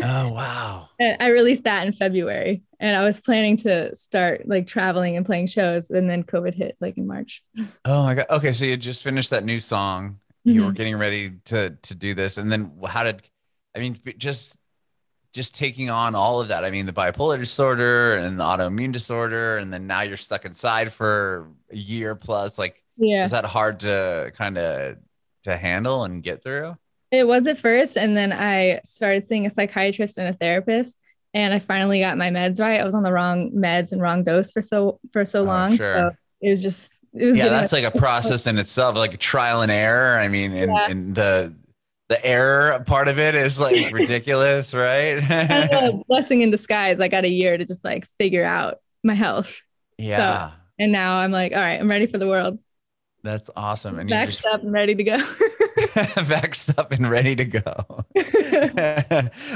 Oh 0.00 0.32
wow. 0.32 0.88
And 1.00 1.16
I 1.20 1.30
released 1.30 1.64
that 1.64 1.84
in 1.84 1.92
February. 1.92 2.62
And 2.78 2.94
I 2.96 3.02
was 3.02 3.18
planning 3.18 3.56
to 3.58 3.94
start 3.96 4.46
like 4.46 4.68
traveling 4.68 5.16
and 5.16 5.26
playing 5.26 5.48
shows. 5.48 5.90
And 5.90 6.08
then 6.08 6.22
COVID 6.22 6.54
hit 6.54 6.76
like 6.80 6.96
in 6.98 7.06
March. 7.08 7.42
Oh 7.84 8.04
my 8.04 8.14
god. 8.14 8.26
Okay, 8.30 8.52
so 8.52 8.64
you 8.64 8.76
just 8.76 9.02
finished 9.02 9.30
that 9.30 9.44
new 9.44 9.58
song. 9.58 10.20
You 10.44 10.64
were 10.66 10.70
Mhm. 10.70 10.76
getting 10.76 10.96
ready 10.96 11.32
to 11.46 11.70
to 11.82 11.94
do 11.96 12.14
this, 12.14 12.38
and 12.38 12.50
then 12.50 12.70
how 12.86 13.02
did? 13.04 13.22
I 13.76 13.80
mean, 13.80 13.98
just 14.18 14.56
just 15.38 15.54
taking 15.54 15.88
on 15.88 16.14
all 16.16 16.40
of 16.42 16.48
that. 16.48 16.64
I 16.64 16.70
mean, 16.70 16.84
the 16.84 16.92
bipolar 16.92 17.38
disorder 17.38 18.14
and 18.14 18.38
the 18.40 18.44
autoimmune 18.44 18.90
disorder, 18.92 19.56
and 19.56 19.72
then 19.72 19.86
now 19.86 20.00
you're 20.02 20.16
stuck 20.16 20.44
inside 20.44 20.92
for 20.92 21.46
a 21.70 21.76
year 21.76 22.14
plus. 22.16 22.58
Like, 22.58 22.82
Yeah. 22.96 23.24
is 23.24 23.30
that 23.30 23.44
hard 23.44 23.78
to 23.80 24.32
kind 24.36 24.58
of 24.58 24.96
to 25.44 25.56
handle 25.56 26.02
and 26.04 26.22
get 26.22 26.42
through? 26.42 26.76
It 27.12 27.26
was 27.26 27.46
at 27.46 27.56
first, 27.56 27.96
and 27.96 28.16
then 28.16 28.32
I 28.32 28.80
started 28.84 29.28
seeing 29.28 29.46
a 29.46 29.50
psychiatrist 29.50 30.18
and 30.18 30.28
a 30.28 30.32
therapist, 30.36 31.00
and 31.32 31.54
I 31.54 31.60
finally 31.60 32.00
got 32.00 32.18
my 32.18 32.30
meds 32.30 32.60
right. 32.60 32.80
I 32.80 32.84
was 32.84 32.94
on 32.96 33.04
the 33.04 33.12
wrong 33.12 33.52
meds 33.52 33.92
and 33.92 34.02
wrong 34.02 34.24
dose 34.24 34.50
for 34.50 34.60
so 34.60 34.98
for 35.12 35.24
so 35.24 35.40
Oh, 35.42 35.44
long. 35.44 35.76
sure. 35.76 35.94
So 35.94 36.10
it 36.42 36.50
was 36.50 36.60
just 36.60 36.92
it 37.14 37.24
was 37.24 37.36
yeah 37.36 37.48
that's 37.48 37.72
like 37.72 37.84
a 37.84 37.90
process 38.04 38.46
in 38.48 38.58
itself 38.58 38.94
like 38.96 39.14
a 39.14 39.16
trial 39.16 39.62
and 39.62 39.72
error 39.72 40.18
i 40.20 40.28
mean 40.28 40.52
and, 40.52 40.70
Yeah. 40.70 40.90
and 40.90 41.14
the 41.14 41.54
the 42.08 42.24
error 42.24 42.82
part 42.86 43.08
of 43.08 43.18
it 43.18 43.34
is 43.34 43.60
like 43.60 43.92
ridiculous 43.92 44.72
right 44.74 45.22
kind 45.22 45.70
of 45.72 45.94
a 45.94 46.04
blessing 46.08 46.40
in 46.40 46.50
disguise. 46.50 47.00
I 47.00 47.08
got 47.08 47.24
a 47.24 47.28
year 47.28 47.56
to 47.58 47.64
just 47.64 47.84
like 47.84 48.06
figure 48.18 48.44
out 48.44 48.78
my 49.04 49.14
health, 49.14 49.60
yeah 49.98 50.52
and 50.78 50.92
now 50.92 51.16
I'm 51.18 51.32
like, 51.32 51.52
all 51.52 51.58
right, 51.58 51.80
I'm 51.80 51.88
ready 51.88 52.06
for 52.06 52.18
the 52.18 52.26
world. 52.28 52.58
that's 53.24 53.50
awesome 53.56 53.98
and 53.98 54.08
you 54.08 54.14
Backed 54.16 54.30
just 54.30 54.46
up 54.46 54.62
and 54.62 54.72
ready 54.72 54.94
to 54.94 55.04
go. 55.04 55.16
vaxxed 55.78 56.76
up 56.78 56.92
and 56.92 57.08
ready 57.08 57.36
to 57.36 57.44
go 57.44 57.74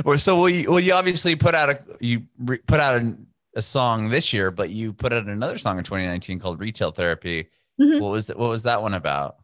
well 0.05 0.19
so 0.19 0.37
well 0.41 0.49
you, 0.49 0.71
well 0.71 0.81
you 0.81 0.93
obviously 0.93 1.35
put 1.37 1.55
out 1.55 1.71
a 1.71 1.81
you 2.01 2.23
re, 2.39 2.59
put 2.59 2.81
out 2.81 3.03
a, 3.03 3.17
a 3.57 3.63
song 3.63 4.09
this 4.11 4.33
year 4.33 4.51
but 4.51 4.71
you 4.71 4.93
put 4.93 5.13
out 5.13 5.27
another 5.27 5.59
song 5.59 5.79
in 5.79 5.85
2019 5.85 6.39
called 6.39 6.61
retail 6.61 6.91
therapy 6.93 7.49
Mhm. 7.81 8.01
what 8.01 8.11
was 8.11 8.29
what 8.29 8.51
was 8.51 8.65
that 8.65 8.83
one 8.83 8.93
about 8.95 9.37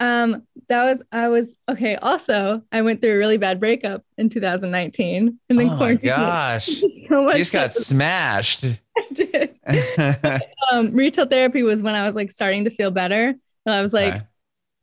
um, 0.00 0.46
that 0.68 0.84
was 0.84 1.02
I 1.10 1.28
was 1.28 1.56
okay. 1.68 1.96
Also, 1.96 2.62
I 2.70 2.82
went 2.82 3.00
through 3.00 3.14
a 3.14 3.18
really 3.18 3.38
bad 3.38 3.58
breakup 3.58 4.04
in 4.16 4.28
2019, 4.28 5.38
and 5.48 5.58
then 5.58 5.68
oh 5.70 5.76
my 5.76 5.94
gosh 5.94 6.68
you 6.68 7.06
So 7.08 7.24
much 7.24 7.36
just 7.36 7.52
got 7.52 7.74
smashed 7.74 8.64
I 8.96 9.06
did. 9.12 9.54
um, 10.72 10.92
retail 10.92 11.26
therapy 11.26 11.62
was 11.62 11.82
when 11.82 11.94
I 11.94 12.06
was 12.06 12.14
like 12.14 12.30
starting 12.30 12.64
to 12.64 12.70
feel 12.70 12.90
better. 12.90 13.34
And 13.66 13.74
I 13.74 13.82
was 13.82 13.92
like 13.92 14.22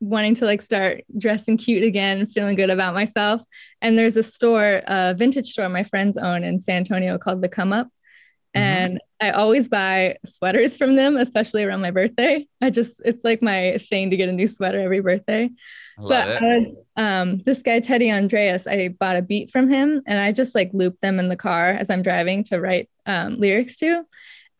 wanting 0.00 0.34
to 0.36 0.44
like 0.44 0.62
start 0.62 1.04
dressing 1.18 1.56
cute 1.56 1.82
again, 1.82 2.26
feeling 2.26 2.56
good 2.56 2.70
about 2.70 2.94
myself. 2.94 3.42
And 3.80 3.98
there's 3.98 4.16
a 4.16 4.22
store, 4.22 4.82
a 4.86 5.14
vintage 5.14 5.50
store 5.50 5.68
my 5.68 5.82
friends 5.84 6.16
own 6.16 6.44
in 6.44 6.60
San 6.60 6.78
Antonio 6.78 7.18
called 7.18 7.42
The 7.42 7.48
Come 7.48 7.72
Up. 7.72 7.86
Mhm. 8.56 8.60
And 8.60 9.00
I 9.20 9.30
always 9.30 9.68
buy 9.68 10.16
sweaters 10.24 10.76
from 10.76 10.96
them, 10.96 11.16
especially 11.16 11.64
around 11.64 11.80
my 11.80 11.90
birthday. 11.90 12.46
I 12.60 12.70
just 12.70 13.00
it's 13.04 13.24
like 13.24 13.42
my 13.42 13.78
thing 13.88 14.10
to 14.10 14.16
get 14.16 14.28
a 14.28 14.32
new 14.32 14.46
sweater 14.46 14.80
every 14.80 15.00
birthday. 15.00 15.50
I 15.98 16.02
So. 16.02 16.14
I 16.14 16.58
was 16.58 16.78
um 16.96 17.38
this 17.46 17.62
guy 17.62 17.80
Teddy 17.80 18.10
Andreas, 18.10 18.66
I 18.66 18.88
bought 18.88 19.16
a 19.16 19.22
beat 19.22 19.50
from 19.50 19.68
him 19.68 20.02
and 20.06 20.18
I 20.18 20.32
just 20.32 20.54
like 20.54 20.70
looped 20.72 21.00
them 21.00 21.18
in 21.18 21.28
the 21.28 21.36
car 21.36 21.70
as 21.70 21.90
I'm 21.90 22.02
driving 22.02 22.44
to 22.44 22.60
write 22.60 22.88
um, 23.06 23.38
lyrics 23.38 23.76
to. 23.78 24.04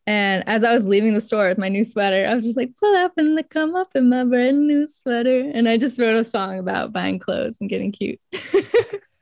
And 0.07 0.47
as 0.47 0.63
I 0.63 0.73
was 0.73 0.85
leaving 0.85 1.13
the 1.13 1.21
store 1.21 1.49
with 1.49 1.57
my 1.57 1.67
new 1.67 1.83
sweater, 1.83 2.25
I 2.25 2.33
was 2.33 2.45
just 2.45 2.55
like, 2.55 2.71
pull 2.79 2.95
up 2.95 3.11
and 3.17 3.37
come 3.49 3.75
up 3.75 3.89
in 3.93 4.07
my 4.07 4.23
brand 4.23 4.65
new 4.65 4.87
sweater. 4.87 5.51
And 5.53 5.67
I 5.67 5.75
just 5.75 5.99
wrote 5.99 6.15
a 6.15 6.23
song 6.23 6.59
about 6.59 6.93
buying 6.93 7.19
clothes 7.19 7.57
and 7.59 7.69
getting 7.69 7.91
cute. 7.91 8.17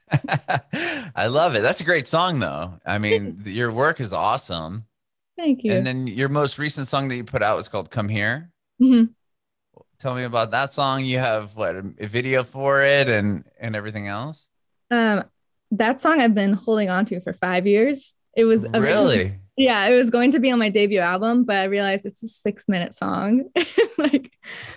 I 1.15 1.27
love 1.27 1.55
it. 1.55 1.61
That's 1.61 1.81
a 1.81 1.85
great 1.85 2.07
song, 2.07 2.39
though. 2.39 2.79
I 2.85 2.97
mean, 2.97 3.41
your 3.45 3.71
work 3.71 3.99
is 3.99 4.13
awesome. 4.13 4.85
Thank 5.37 5.63
you. 5.63 5.73
And 5.73 5.85
then 5.85 6.07
your 6.07 6.29
most 6.29 6.57
recent 6.57 6.87
song 6.87 7.07
that 7.09 7.15
you 7.15 7.23
put 7.23 7.43
out 7.43 7.55
was 7.57 7.67
called 7.67 7.89
"Come 7.91 8.09
Here." 8.09 8.51
Mhm. 8.81 9.09
Tell 9.99 10.15
me 10.15 10.23
about 10.23 10.51
that 10.51 10.71
song. 10.71 11.03
You 11.03 11.19
have 11.19 11.55
what 11.55 11.75
a, 11.75 11.81
video 12.07 12.43
for 12.43 12.81
it 12.83 13.09
and 13.09 13.43
and 13.59 13.75
everything 13.75 14.07
else. 14.07 14.47
Um, 14.91 15.23
that 15.71 16.01
song 16.01 16.21
I've 16.21 16.35
been 16.35 16.53
holding 16.53 16.89
on 16.89 17.05
to 17.05 17.19
for 17.21 17.33
five 17.33 17.65
years. 17.67 18.13
It 18.35 18.43
was 18.45 18.65
Really? 18.73 19.39
yeah, 19.57 19.85
it 19.87 19.95
was 19.95 20.09
going 20.09 20.31
to 20.31 20.39
be 20.39 20.51
on 20.51 20.59
my 20.59 20.69
debut 20.69 20.99
album, 20.99 21.45
but 21.45 21.55
I 21.55 21.63
realized 21.65 22.05
it's 22.05 22.21
a 22.23 22.27
six 22.27 22.67
minute 22.67 22.93
song. 22.93 23.45
like, 23.97 24.31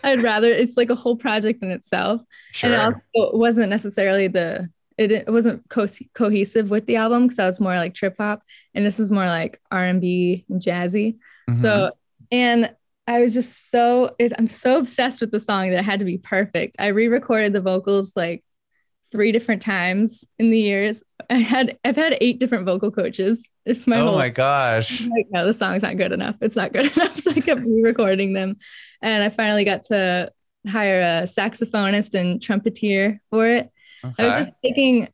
I'd 0.04 0.22
rather 0.22 0.48
it's 0.52 0.76
like 0.76 0.90
a 0.90 0.94
whole 0.94 1.16
project 1.16 1.62
in 1.62 1.70
itself, 1.72 2.22
Sure. 2.52 2.72
and 2.72 2.94
it 2.94 3.20
also 3.20 3.36
wasn't 3.36 3.70
necessarily 3.70 4.28
the 4.28 4.68
it, 4.98 5.12
it 5.12 5.30
wasn't 5.30 5.66
co- 5.68 5.86
cohesive 6.14 6.70
with 6.70 6.86
the 6.86 6.96
album 6.96 7.24
because 7.24 7.38
I 7.38 7.46
was 7.46 7.60
more 7.60 7.76
like 7.76 7.94
trip 7.94 8.16
hop, 8.18 8.42
and 8.74 8.84
this 8.84 8.98
is 9.00 9.10
more 9.10 9.26
like 9.26 9.60
R 9.70 9.84
and 9.84 10.00
B 10.00 10.44
and 10.48 10.60
jazzy. 10.60 11.18
Mhm. 11.48 11.56
So, 11.56 11.92
and 12.30 12.74
I 13.06 13.20
was 13.20 13.32
just 13.32 13.70
so, 13.70 14.14
it, 14.18 14.32
I'm 14.38 14.48
so 14.48 14.76
obsessed 14.78 15.20
with 15.20 15.30
the 15.30 15.40
song 15.40 15.70
that 15.70 15.78
it 15.78 15.84
had 15.84 16.00
to 16.00 16.04
be 16.04 16.18
perfect. 16.18 16.76
I 16.78 16.88
re 16.88 17.08
recorded 17.08 17.52
the 17.54 17.62
vocals 17.62 18.12
like 18.16 18.44
three 19.10 19.32
different 19.32 19.62
times 19.62 20.24
in 20.38 20.50
the 20.50 20.58
years. 20.58 21.02
I 21.30 21.38
had, 21.38 21.78
I've 21.84 21.96
had 21.96 22.18
eight 22.20 22.38
different 22.38 22.66
vocal 22.66 22.90
coaches. 22.90 23.42
It's 23.64 23.86
my 23.86 23.98
oh 24.00 24.08
whole, 24.08 24.18
my 24.18 24.28
gosh. 24.28 25.00
I'm 25.02 25.08
like, 25.10 25.26
no, 25.30 25.46
the 25.46 25.54
song's 25.54 25.82
not 25.82 25.96
good 25.96 26.12
enough. 26.12 26.36
It's 26.42 26.56
not 26.56 26.72
good 26.74 26.92
enough. 26.96 27.18
So 27.18 27.30
I 27.30 27.40
kept 27.40 27.60
re 27.62 27.82
recording 27.82 28.34
them. 28.34 28.56
And 29.00 29.22
I 29.22 29.30
finally 29.30 29.64
got 29.64 29.84
to 29.84 30.30
hire 30.66 31.00
a 31.00 31.22
saxophonist 31.24 32.12
and 32.18 32.42
trumpeter 32.42 33.20
for 33.30 33.46
it. 33.48 33.70
I 34.02 34.26
was 34.26 34.46
just 34.46 34.52
taking 34.62 35.08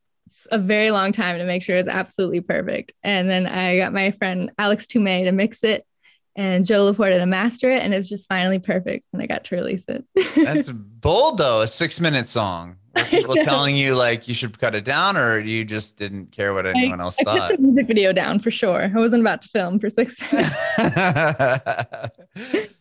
a 0.50 0.58
very 0.58 0.90
long 0.90 1.12
time 1.12 1.38
to 1.38 1.44
make 1.44 1.62
sure 1.62 1.76
it 1.76 1.80
was 1.80 1.88
absolutely 1.88 2.40
perfect. 2.40 2.92
And 3.02 3.28
then 3.28 3.46
I 3.46 3.76
got 3.76 3.92
my 3.92 4.10
friend 4.12 4.52
Alex 4.58 4.86
Toomey 4.86 5.24
to 5.24 5.32
mix 5.32 5.64
it 5.64 5.84
and 6.36 6.64
Joe 6.64 6.92
LaPorta 6.92 7.18
to 7.18 7.26
master 7.26 7.70
it. 7.70 7.82
And 7.82 7.94
it's 7.94 8.08
just 8.08 8.28
finally 8.28 8.58
perfect. 8.58 9.06
And 9.12 9.22
I 9.22 9.26
got 9.26 9.44
to 9.44 9.56
release 9.56 9.84
it. 9.88 10.04
That's 10.36 10.70
bold 10.70 11.38
though. 11.38 11.60
A 11.60 11.68
six 11.68 12.00
minute 12.00 12.28
song. 12.28 12.76
Were 12.96 13.04
people 13.04 13.34
telling 13.34 13.76
you 13.76 13.96
like 13.96 14.28
you 14.28 14.34
should 14.34 14.56
cut 14.56 14.76
it 14.76 14.84
down, 14.84 15.16
or 15.16 15.40
you 15.40 15.64
just 15.64 15.96
didn't 15.96 16.30
care 16.30 16.54
what 16.54 16.64
anyone 16.64 17.00
else 17.00 17.18
I 17.18 17.24
thought? 17.24 17.50
the 17.50 17.58
music 17.58 17.88
video 17.88 18.12
down 18.12 18.38
for 18.38 18.52
sure. 18.52 18.84
I 18.84 18.98
wasn't 18.98 19.20
about 19.20 19.42
to 19.42 19.48
film 19.48 19.80
for 19.80 19.90
six 19.90 20.16
minutes. 20.30 20.56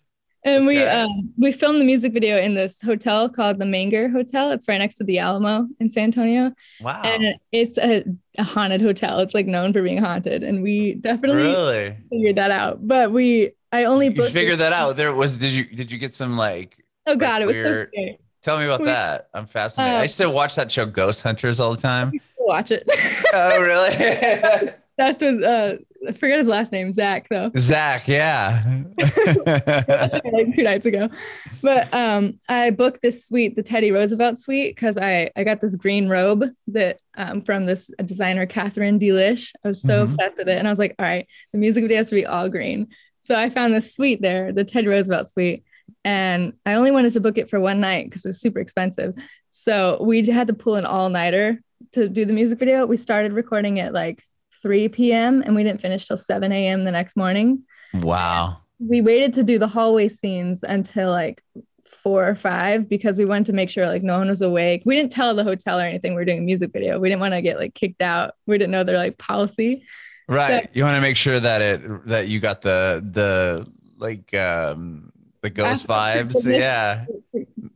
And 0.45 0.65
we 0.65 0.79
Okay. 0.81 0.89
um, 1.01 1.31
we 1.37 1.51
filmed 1.53 1.79
the 1.79 1.85
music 1.85 2.11
video 2.11 2.37
in 2.37 2.53
this 2.53 2.81
hotel 2.81 3.29
called 3.29 3.59
the 3.59 3.65
Menger 3.65 4.11
Hotel. 4.11 4.51
It's 4.51 4.67
right 4.67 4.77
next 4.77 4.97
to 4.97 5.03
the 5.05 5.19
Alamo 5.19 5.67
in 5.79 5.89
San 5.89 6.05
Antonio. 6.05 6.51
wow. 6.81 7.01
And 7.03 7.35
it's 7.53 7.77
a, 7.77 8.03
a 8.37 8.43
haunted 8.43 8.81
hotel. 8.81 9.19
It's 9.19 9.33
like 9.33 9.45
known 9.47 9.71
for 9.71 9.81
being 9.81 9.99
haunted. 9.99 10.43
And 10.43 10.61
we 10.61 10.95
definitely 10.95 11.43
really? 11.43 11.95
figured 12.09 12.35
that 12.35 12.51
out. 12.51 12.85
But 12.85 13.11
we 13.13 13.51
I 13.71 13.85
only 13.85 14.07
You 14.09 14.27
figured 14.29 14.59
that 14.59 14.73
out. 14.73 14.97
There 14.97 15.13
was 15.13 15.37
did 15.37 15.51
you 15.51 15.63
did 15.63 15.91
you 15.91 15.97
get 15.97 16.13
some 16.13 16.35
like 16.37 16.77
Oh 17.07 17.15
god, 17.15 17.41
it 17.41 17.45
was 17.45 17.55
so 17.55 17.61
weird- 17.63 17.89
scary. 17.93 18.19
tell 18.41 18.57
me 18.59 18.65
about 18.65 18.81
We- 18.81 18.85
that. 18.87 19.29
I'm 19.33 19.47
fascinated. 19.47 19.95
I 19.99 20.01
used 20.03 20.17
to 20.17 20.29
watch 20.29 20.55
that 20.55 20.69
show 20.71 20.85
Ghost 20.85 21.21
Hunters 21.21 21.59
all 21.61 21.73
the 21.73 21.81
time. 21.81 22.11
Watch 22.37 22.71
it. 22.71 22.83
oh 23.33 23.61
really? 23.61 23.95
That's 24.97 25.23
with 25.23 25.41
uh 25.41 25.75
I 26.07 26.11
forget 26.11 26.39
his 26.39 26.47
last 26.47 26.71
name, 26.71 26.91
Zach 26.91 27.27
though. 27.29 27.51
Zach, 27.57 28.07
yeah. 28.07 28.63
like 28.97 30.53
two 30.55 30.63
nights 30.63 30.85
ago. 30.85 31.09
But 31.61 31.93
um 31.93 32.39
I 32.49 32.71
booked 32.71 33.01
this 33.01 33.25
suite, 33.27 33.55
the 33.55 33.63
Teddy 33.63 33.91
Roosevelt 33.91 34.39
suite, 34.39 34.75
because 34.75 34.97
I 34.97 35.31
I 35.35 35.43
got 35.43 35.61
this 35.61 35.75
green 35.75 36.09
robe 36.09 36.45
that 36.67 36.99
um 37.15 37.41
from 37.41 37.65
this 37.65 37.89
designer 38.05 38.45
Catherine 38.45 38.99
Delish. 38.99 39.51
I 39.63 39.67
was 39.69 39.81
so 39.81 39.99
Mhm. 40.01 40.03
obsessed 40.03 40.37
with 40.37 40.49
it. 40.49 40.57
And 40.57 40.67
I 40.67 40.71
was 40.71 40.79
like, 40.79 40.95
all 40.99 41.05
right, 41.05 41.27
the 41.51 41.59
music 41.59 41.83
video 41.83 41.97
has 41.97 42.09
to 42.09 42.15
be 42.15 42.25
all 42.25 42.49
green. 42.49 42.87
So 43.23 43.35
I 43.35 43.49
found 43.49 43.73
this 43.73 43.93
suite 43.93 44.21
there, 44.21 44.51
the 44.51 44.63
Teddy 44.65 44.87
Roosevelt 44.87 45.29
suite. 45.29 45.63
And 46.03 46.53
I 46.65 46.73
only 46.73 46.91
wanted 46.91 47.13
to 47.13 47.21
book 47.21 47.37
it 47.37 47.49
for 47.49 47.59
one 47.59 47.79
night 47.79 48.05
because 48.09 48.25
it 48.25 48.29
was 48.29 48.41
super 48.41 48.59
expensive. 48.59 49.13
So 49.51 49.97
we 50.01 50.25
had 50.25 50.47
to 50.47 50.53
pull 50.53 50.75
an 50.75 50.85
all-nighter 50.85 51.61
to 51.93 52.09
do 52.09 52.25
the 52.25 52.33
music 52.33 52.59
video. 52.59 52.85
We 52.85 52.97
started 52.97 53.31
recording 53.33 53.77
it 53.77 53.93
like 53.93 54.21
3 54.63 54.89
p.m. 54.89 55.43
and 55.43 55.55
we 55.55 55.63
didn't 55.63 55.81
finish 55.81 56.07
till 56.07 56.17
7 56.17 56.51
a.m. 56.51 56.83
the 56.83 56.91
next 56.91 57.15
morning 57.15 57.63
wow. 57.93 58.57
we 58.79 59.01
waited 59.01 59.33
to 59.33 59.43
do 59.43 59.59
the 59.59 59.67
hallway 59.67 60.09
scenes 60.09 60.63
until 60.63 61.11
like 61.11 61.43
four 62.03 62.27
or 62.27 62.35
five 62.35 62.89
because 62.89 63.17
we 63.17 63.23
wanted 63.23 63.45
to 63.45 63.53
make 63.53 63.69
sure 63.69 63.87
like 63.87 64.03
no 64.03 64.17
one 64.17 64.27
was 64.27 64.41
awake. 64.41 64.83
We 64.85 64.95
didn't 64.95 65.13
tell 65.13 65.33
the 65.33 65.43
hotel 65.43 65.79
or 65.79 65.83
anything 65.83 66.11
we 66.11 66.17
were 66.17 66.25
doing 66.25 66.39
a 66.39 66.41
music 66.41 66.71
video. 66.73 66.99
We 66.99 67.07
didn't 67.07 67.21
want 67.21 67.33
to 67.33 67.41
get 67.41 67.57
like 67.57 67.73
kicked 67.73 68.01
out. 68.01 68.33
We 68.45 68.57
didn't 68.57 68.71
know 68.71 68.83
their 68.83 68.97
like 68.97 69.17
policy. 69.17 69.85
Right. 70.27 70.69
You 70.73 70.83
want 70.83 70.95
to 70.95 71.01
make 71.01 71.15
sure 71.15 71.39
that 71.39 71.61
it 71.61 72.07
that 72.07 72.27
you 72.27 72.41
got 72.41 72.61
the 72.61 73.05
the 73.11 73.71
like 73.97 74.33
um 74.33 75.11
the 75.41 75.49
ghost 75.49 75.87
vibes. 75.87 76.33
Permission. 76.33 76.53
Yeah. 76.53 77.05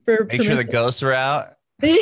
For 0.05 0.25
Make 0.25 0.43
sure 0.43 0.55
the 0.55 0.63
ghosts 0.65 1.01
are 1.03 1.13
out. 1.13 1.53
we 1.81 1.95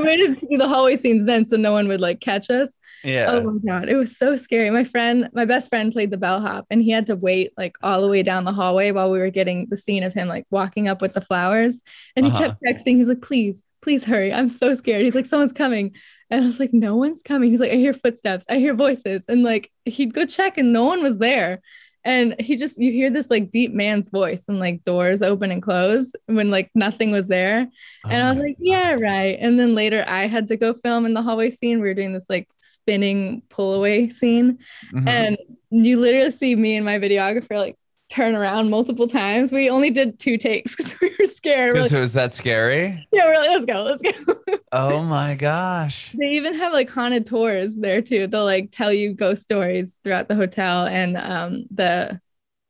waited 0.00 0.40
to 0.40 0.46
do 0.48 0.56
the 0.56 0.66
hallway 0.66 0.96
scenes 0.96 1.26
then 1.26 1.46
so 1.46 1.56
no 1.56 1.70
one 1.72 1.86
would 1.86 2.00
like 2.00 2.20
catch 2.20 2.50
us. 2.50 2.74
Yeah. 3.04 3.26
Oh 3.30 3.42
my 3.42 3.58
god, 3.66 3.88
it 3.88 3.96
was 3.96 4.16
so 4.16 4.36
scary. 4.36 4.70
My 4.70 4.84
friend, 4.84 5.28
my 5.32 5.44
best 5.44 5.68
friend 5.68 5.92
played 5.92 6.10
the 6.10 6.16
bellhop 6.16 6.66
and 6.70 6.82
he 6.82 6.90
had 6.90 7.06
to 7.06 7.16
wait 7.16 7.52
like 7.56 7.76
all 7.82 8.00
the 8.02 8.08
way 8.08 8.22
down 8.22 8.44
the 8.44 8.52
hallway 8.52 8.90
while 8.92 9.10
we 9.10 9.18
were 9.18 9.30
getting 9.30 9.66
the 9.68 9.76
scene 9.76 10.02
of 10.02 10.12
him 10.12 10.28
like 10.28 10.46
walking 10.50 10.88
up 10.88 11.00
with 11.02 11.14
the 11.14 11.20
flowers. 11.20 11.82
And 12.16 12.26
he 12.26 12.32
Uh-huh. 12.32 12.54
kept 12.62 12.62
texting. 12.62 12.96
He's 12.96 13.08
like, 13.08 13.22
please, 13.22 13.62
please 13.82 14.04
hurry. 14.04 14.32
I'm 14.32 14.48
so 14.48 14.74
scared. 14.74 15.04
He's 15.04 15.14
like, 15.14 15.26
someone's 15.26 15.52
coming. 15.52 15.94
And 16.30 16.44
I 16.44 16.46
was 16.46 16.60
like, 16.60 16.72
no 16.72 16.96
one's 16.96 17.22
coming. 17.22 17.50
He's 17.50 17.60
like, 17.60 17.72
I 17.72 17.76
hear 17.76 17.94
footsteps. 17.94 18.44
I 18.48 18.56
hear 18.58 18.74
voices. 18.74 19.24
And 19.28 19.42
like 19.42 19.70
he'd 19.84 20.14
go 20.14 20.24
check 20.26 20.56
and 20.58 20.72
no 20.72 20.84
one 20.84 21.02
was 21.02 21.18
there. 21.18 21.60
And 22.04 22.34
he 22.40 22.56
just 22.56 22.78
you 22.78 22.90
hear 22.90 23.10
this 23.10 23.30
like 23.30 23.50
deep 23.50 23.72
man's 23.72 24.08
voice 24.08 24.48
and 24.48 24.58
like 24.58 24.84
doors 24.84 25.22
open 25.22 25.50
and 25.52 25.62
close 25.62 26.12
when 26.26 26.50
like 26.50 26.70
nothing 26.74 27.12
was 27.12 27.28
there. 27.28 27.68
And 28.04 28.22
I 28.22 28.26
Oh 28.26 28.34
was 28.34 28.38
my 28.38 28.42
like, 28.42 28.56
yeah, 28.58 28.92
right. 28.92 29.38
And 29.40 29.58
then 29.58 29.74
later 29.74 30.04
I 30.08 30.26
had 30.26 30.48
to 30.48 30.56
go 30.56 30.74
film 30.74 31.06
in 31.06 31.14
the 31.14 31.22
hallway 31.22 31.50
scene. 31.50 31.80
We 31.80 31.88
were 31.88 31.94
doing 31.94 32.12
this 32.12 32.28
like 32.28 32.48
spinning 32.60 33.42
pull 33.50 33.74
away 33.74 34.08
scene. 34.08 34.58
Mhm. 34.92 35.08
And 35.08 35.38
you 35.70 36.00
literally 36.00 36.32
see 36.32 36.56
me 36.56 36.76
and 36.76 36.84
my 36.84 36.98
videographer 36.98 37.56
like 37.56 37.76
turn 38.12 38.34
around 38.34 38.68
multiple 38.70 39.06
times. 39.08 39.52
We 39.52 39.70
only 39.70 39.90
did 39.90 40.18
two 40.18 40.36
takes 40.36 40.76
because 40.76 40.94
we 41.00 41.14
were 41.18 41.26
scared. 41.26 41.72
Because 41.72 41.90
like, 41.90 41.98
it 41.98 42.00
was 42.02 42.12
that 42.12 42.34
scary. 42.34 43.06
yeah, 43.10 43.24
we're 43.24 43.38
like, 43.38 43.48
let's 43.48 43.64
go, 43.64 43.82
let's 43.82 44.02
go. 44.02 44.58
Oh 44.74 45.02
my 45.02 45.34
gosh. 45.34 46.12
they 46.18 46.30
even 46.30 46.54
have 46.54 46.72
like 46.72 46.88
haunted 46.88 47.26
tours 47.26 47.76
there 47.76 48.00
too. 48.00 48.26
They'll 48.26 48.44
like 48.46 48.70
tell 48.72 48.90
you 48.90 49.12
ghost 49.12 49.42
stories 49.42 50.00
throughout 50.02 50.28
the 50.28 50.34
hotel. 50.34 50.86
And 50.86 51.16
um 51.18 51.66
the 51.70 52.18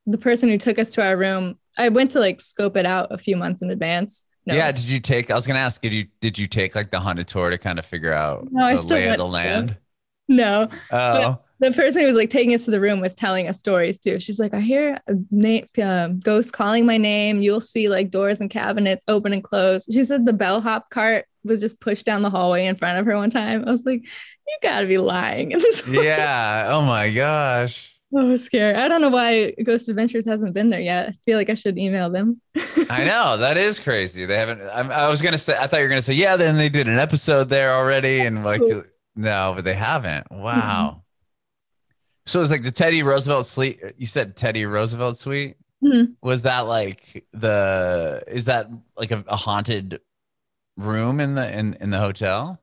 the 0.07 0.19
person 0.19 0.49
who 0.49 0.59
took 0.59 0.81
us 0.81 0.93
to 0.95 1.03
our 1.05 1.17
room, 1.17 1.59
I 1.79 1.91
went 1.91 2.11
to 2.13 2.19
like 2.19 2.41
scope 2.41 2.77
it 2.77 2.87
out 2.87 3.13
a 3.13 3.19
few 3.19 3.37
months 3.37 3.63
in 3.63 3.71
advance. 3.71 4.27
No. 4.47 4.55
Yeah. 4.57 4.73
Did 4.73 4.85
you 4.87 4.99
take? 4.99 5.31
I 5.31 5.37
was 5.37 5.47
gonna 5.47 5.61
ask. 5.61 5.81
Did 5.81 5.93
you 5.93 6.07
did 6.21 6.37
you 6.37 6.49
take 6.49 6.75
like 6.75 6.91
the 6.91 6.99
haunted 6.99 7.29
tour 7.29 7.51
to 7.51 7.59
kind 7.59 7.79
of 7.79 7.87
figure 7.87 8.13
out 8.13 8.49
No, 8.51 8.77
the 8.77 8.83
lay 8.83 9.05
of 9.09 9.19
the 9.19 9.25
to. 9.25 9.25
land? 9.25 9.77
No. 10.29 10.69
Oh. 10.91 11.39
The 11.63 11.71
person 11.71 12.01
who 12.01 12.09
was 12.09 12.17
like 12.17 12.29
taking 12.29 12.55
us 12.55 12.65
to 12.65 12.73
the 12.73 12.81
room 12.81 13.01
was 13.01 13.15
telling 13.15 13.47
us 13.47 13.61
stories 13.61 14.01
too. 14.01 14.19
She's 14.19 14.41
like, 14.41 14.53
I 14.53 14.59
hear 14.59 14.99
a 15.07 15.15
na- 15.31 15.83
uh, 15.83 16.09
ghost 16.09 16.53
calling 16.53 16.85
my 16.85 16.99
name. 16.99 17.41
You'll 17.41 17.61
see 17.61 17.89
like 17.89 18.11
doors 18.11 18.41
and 18.41 18.51
cabinets 18.51 19.05
open 19.07 19.33
and 19.33 19.45
close. 19.45 19.85
She 19.85 20.05
said 20.05 20.27
the 20.27 20.33
bellhop 20.33 20.91
cart 20.91 21.25
was 21.45 21.61
just 21.61 21.79
pushed 21.79 22.05
down 22.05 22.23
the 22.23 22.31
hallway 22.31 22.67
in 22.67 22.75
front 22.75 22.99
of 22.99 23.07
her 23.07 23.17
one 23.17 23.31
time. 23.31 23.65
I 23.65 23.71
was 23.71 23.87
like, 23.87 24.03
you 24.03 24.59
gotta 24.61 24.87
be 24.87 24.99
lying. 24.99 25.53
Yeah. 25.89 26.67
Oh 26.71 26.83
my 26.83 27.13
gosh. 27.13 27.89
Was 28.11 28.45
scared. 28.45 28.77
I 28.77 28.89
don't 28.89 29.01
know 29.01 29.09
why 29.09 29.53
Ghost 29.65 29.89
Adventures 29.89 30.27
hasn't 30.27 30.53
been 30.53 30.69
there 30.69 30.81
yet. 30.81 31.09
I 31.09 31.13
feel 31.25 31.39
like 31.39 31.49
I 31.49 31.55
should 31.55 31.79
email 31.79 32.11
them. 32.11 32.43
I 32.91 33.05
know 33.05 33.39
that 33.39 33.57
is 33.57 33.79
crazy. 33.79 34.27
They 34.27 34.37
haven't. 34.37 34.61
I, 34.61 34.81
I 34.81 35.09
was 35.09 35.23
gonna 35.23 35.39
say. 35.39 35.57
I 35.59 35.67
thought 35.67 35.79
you 35.79 35.85
were 35.85 35.89
gonna 35.89 36.03
say, 36.03 36.13
yeah. 36.13 36.37
Then 36.37 36.59
they 36.59 36.69
did 36.69 36.89
an 36.89 36.99
episode 36.99 37.49
there 37.49 37.73
already, 37.73 38.21
and 38.21 38.45
like, 38.45 38.61
no, 39.17 39.55
but 39.57 39.65
they 39.65 39.73
haven't. 39.73 40.31
Wow. 40.31 41.02
So 42.25 42.39
it 42.39 42.43
was 42.43 42.51
like 42.51 42.63
the 42.63 42.71
Teddy 42.71 43.03
Roosevelt 43.03 43.47
suite. 43.47 43.81
You 43.97 44.07
said 44.07 44.37
Teddy 44.37 44.65
Roosevelt 44.65 45.17
suite. 45.17 45.57
Mhm. 45.83 46.15
Was 46.23 46.43
that 46.45 46.61
like 46.61 47.27
the? 47.33 48.23
Is 48.29 48.45
that 48.45 48.71
like 48.97 49.11
a, 49.11 49.25
a 49.27 49.37
haunted 49.37 50.01
room 50.77 51.19
in 51.19 51.35
the 51.35 51.53
in 51.59 51.75
in 51.81 51.91
the 51.91 51.99
hotel? 51.99 52.62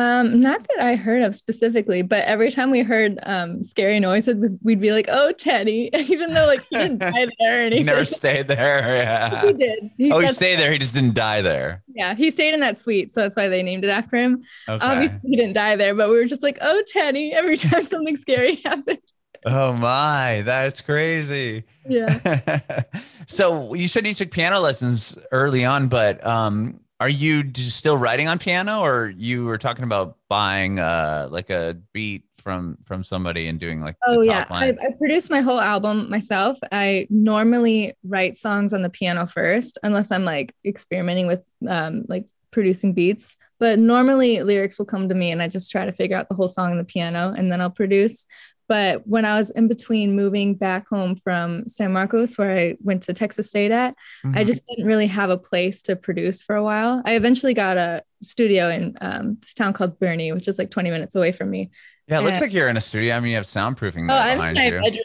Um, 0.00 0.40
not 0.40 0.66
that 0.66 0.82
I 0.82 0.94
heard 0.96 1.22
of 1.22 1.34
specifically, 1.34 2.00
but 2.00 2.24
every 2.24 2.50
time 2.50 2.70
we 2.70 2.80
heard 2.80 3.18
um 3.24 3.62
scary 3.62 4.00
noises, 4.00 4.56
we'd 4.62 4.80
be 4.80 4.92
like, 4.92 5.04
"Oh, 5.10 5.30
Teddy," 5.32 5.90
even 5.94 6.32
though 6.32 6.46
like 6.46 6.62
he 6.70 6.76
didn't 6.76 6.98
die 7.00 7.26
there 7.38 7.58
or 7.58 7.60
anything. 7.60 7.78
He 7.78 7.84
never 7.84 8.06
stayed 8.06 8.48
there. 8.48 8.60
Yeah. 9.00 9.46
he 9.46 9.52
did. 9.52 9.90
He 9.98 10.10
oh, 10.10 10.20
he 10.20 10.28
stayed 10.28 10.58
there. 10.58 10.72
He 10.72 10.78
just 10.78 10.94
didn't 10.94 11.14
die 11.14 11.42
there. 11.42 11.82
Yeah, 11.94 12.14
he 12.14 12.30
stayed 12.30 12.54
in 12.54 12.60
that 12.60 12.78
suite, 12.78 13.12
so 13.12 13.20
that's 13.20 13.36
why 13.36 13.48
they 13.48 13.62
named 13.62 13.84
it 13.84 13.88
after 13.88 14.16
him. 14.16 14.42
Okay. 14.68 14.84
Obviously, 14.84 15.20
he 15.30 15.36
didn't 15.36 15.52
die 15.52 15.76
there, 15.76 15.94
but 15.94 16.08
we 16.08 16.14
were 16.16 16.24
just 16.24 16.42
like, 16.42 16.56
"Oh, 16.62 16.82
Teddy!" 16.86 17.32
Every 17.32 17.58
time 17.58 17.82
something 17.82 18.16
scary 18.16 18.56
happened. 18.64 19.00
Oh 19.44 19.74
my, 19.74 20.42
that's 20.46 20.80
crazy. 20.80 21.64
Yeah. 21.86 22.82
so 23.26 23.74
you 23.74 23.86
said 23.88 24.06
you 24.06 24.14
took 24.14 24.30
piano 24.30 24.60
lessons 24.60 25.18
early 25.30 25.64
on, 25.64 25.88
but 25.88 26.24
um, 26.26 26.80
are 27.00 27.08
you 27.08 27.50
still 27.54 27.96
writing 27.96 28.28
on 28.28 28.38
piano, 28.38 28.80
or 28.82 29.12
you 29.16 29.46
were 29.46 29.58
talking 29.58 29.84
about 29.84 30.18
buying 30.28 30.78
uh 30.78 31.28
like 31.30 31.50
a 31.50 31.78
beat 31.92 32.24
from 32.36 32.76
from 32.84 33.02
somebody 33.02 33.48
and 33.48 33.58
doing 33.58 33.80
like 33.80 33.96
Oh 34.06 34.20
the 34.20 34.26
yeah, 34.26 34.44
top 34.44 34.52
I? 34.52 34.68
I 34.68 34.92
produced 34.98 35.30
my 35.30 35.40
whole 35.40 35.60
album 35.60 36.10
myself. 36.10 36.58
I 36.70 37.06
normally 37.10 37.94
write 38.04 38.36
songs 38.36 38.72
on 38.72 38.82
the 38.82 38.90
piano 38.90 39.26
first, 39.26 39.78
unless 39.82 40.12
I'm 40.12 40.24
like 40.24 40.54
experimenting 40.64 41.26
with 41.26 41.42
um, 41.66 42.04
like 42.08 42.26
producing 42.50 42.92
beats. 42.92 43.36
But 43.58 43.78
normally 43.78 44.42
lyrics 44.42 44.78
will 44.78 44.86
come 44.86 45.08
to 45.08 45.14
me, 45.14 45.32
and 45.32 45.42
I 45.42 45.48
just 45.48 45.70
try 45.70 45.84
to 45.84 45.92
figure 45.92 46.16
out 46.16 46.28
the 46.28 46.34
whole 46.34 46.48
song 46.48 46.70
on 46.72 46.78
the 46.78 46.84
piano, 46.84 47.34
and 47.36 47.50
then 47.52 47.60
I'll 47.60 47.70
produce. 47.70 48.24
But 48.70 49.04
when 49.04 49.24
I 49.24 49.36
was 49.36 49.50
in 49.50 49.66
between 49.66 50.14
moving 50.14 50.54
back 50.54 50.86
home 50.86 51.16
from 51.16 51.66
San 51.66 51.92
Marcos, 51.92 52.38
where 52.38 52.56
I 52.56 52.76
went 52.80 53.02
to 53.02 53.12
Texas 53.12 53.48
State 53.48 53.72
at, 53.72 53.96
I 54.24 54.28
Mhm. 54.28 54.46
just 54.46 54.62
didn't 54.66 54.86
really 54.86 55.08
have 55.08 55.28
a 55.28 55.36
place 55.36 55.82
to 55.82 55.96
produce 55.96 56.40
for 56.40 56.54
a 56.54 56.62
while. 56.62 57.02
I 57.04 57.14
eventually 57.16 57.52
got 57.52 57.76
a 57.76 58.04
studio 58.22 58.70
in 58.70 58.96
um, 59.00 59.38
this 59.40 59.54
town 59.54 59.72
called 59.72 59.98
Boerne, 59.98 60.32
which 60.34 60.46
is 60.46 60.56
like 60.56 60.70
20 60.70 60.88
minutes 60.90 61.16
away 61.16 61.32
from 61.32 61.50
me. 61.50 61.70
yeah, 62.06 62.20
it 62.20 62.22
looks 62.22 62.38
uh, 62.38 62.42
like 62.42 62.52
you're 62.52 62.68
in 62.68 62.76
a 62.76 62.80
studio. 62.80 63.16
I 63.16 63.18
mean, 63.20 63.30
you 63.30 63.36
have 63.36 63.44
soundproofing 63.44 64.04
Oh, 64.04 64.14
there 64.14 64.22
I'm 64.22 64.32
in 64.32 64.38
behind 64.38 64.56
my 64.56 64.64
you. 64.66 64.80
bedroom. 64.80 65.04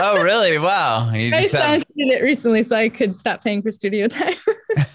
Oh, 0.00 0.20
really? 0.22 0.58
Wow. 0.58 1.12
You 1.12 1.32
I 1.34 1.42
just 1.42 1.54
have, 1.54 1.84
it 1.94 2.22
recently 2.24 2.64
so 2.64 2.74
I 2.74 2.88
could 2.88 3.14
stop 3.14 3.44
paying 3.44 3.62
for 3.62 3.70
studio 3.70 4.08
time. 4.18 4.34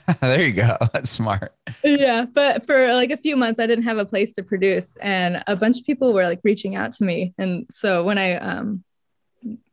there 0.22 0.46
you 0.46 0.54
go. 0.54 0.78
That's 0.94 1.10
smart. 1.10 1.54
yeah, 1.84 2.26
but 2.26 2.66
for 2.66 2.94
like 2.94 3.12
a 3.12 3.18
few 3.18 3.36
months 3.36 3.60
I 3.60 3.68
didn't 3.68 3.86
have 3.86 3.98
a 3.98 4.06
place 4.06 4.34
to 4.34 4.44
produce 4.44 4.98
and 4.98 5.44
a 5.48 5.56
bunch 5.56 5.80
of 5.80 5.86
people 5.86 6.14
were 6.14 6.24
like 6.24 6.42
reaching 6.44 6.76
out 6.76 6.92
to 6.94 7.04
me 7.04 7.34
and 7.38 7.66
so 7.70 8.04
when 8.04 8.18
I 8.18 8.36
um 8.36 8.84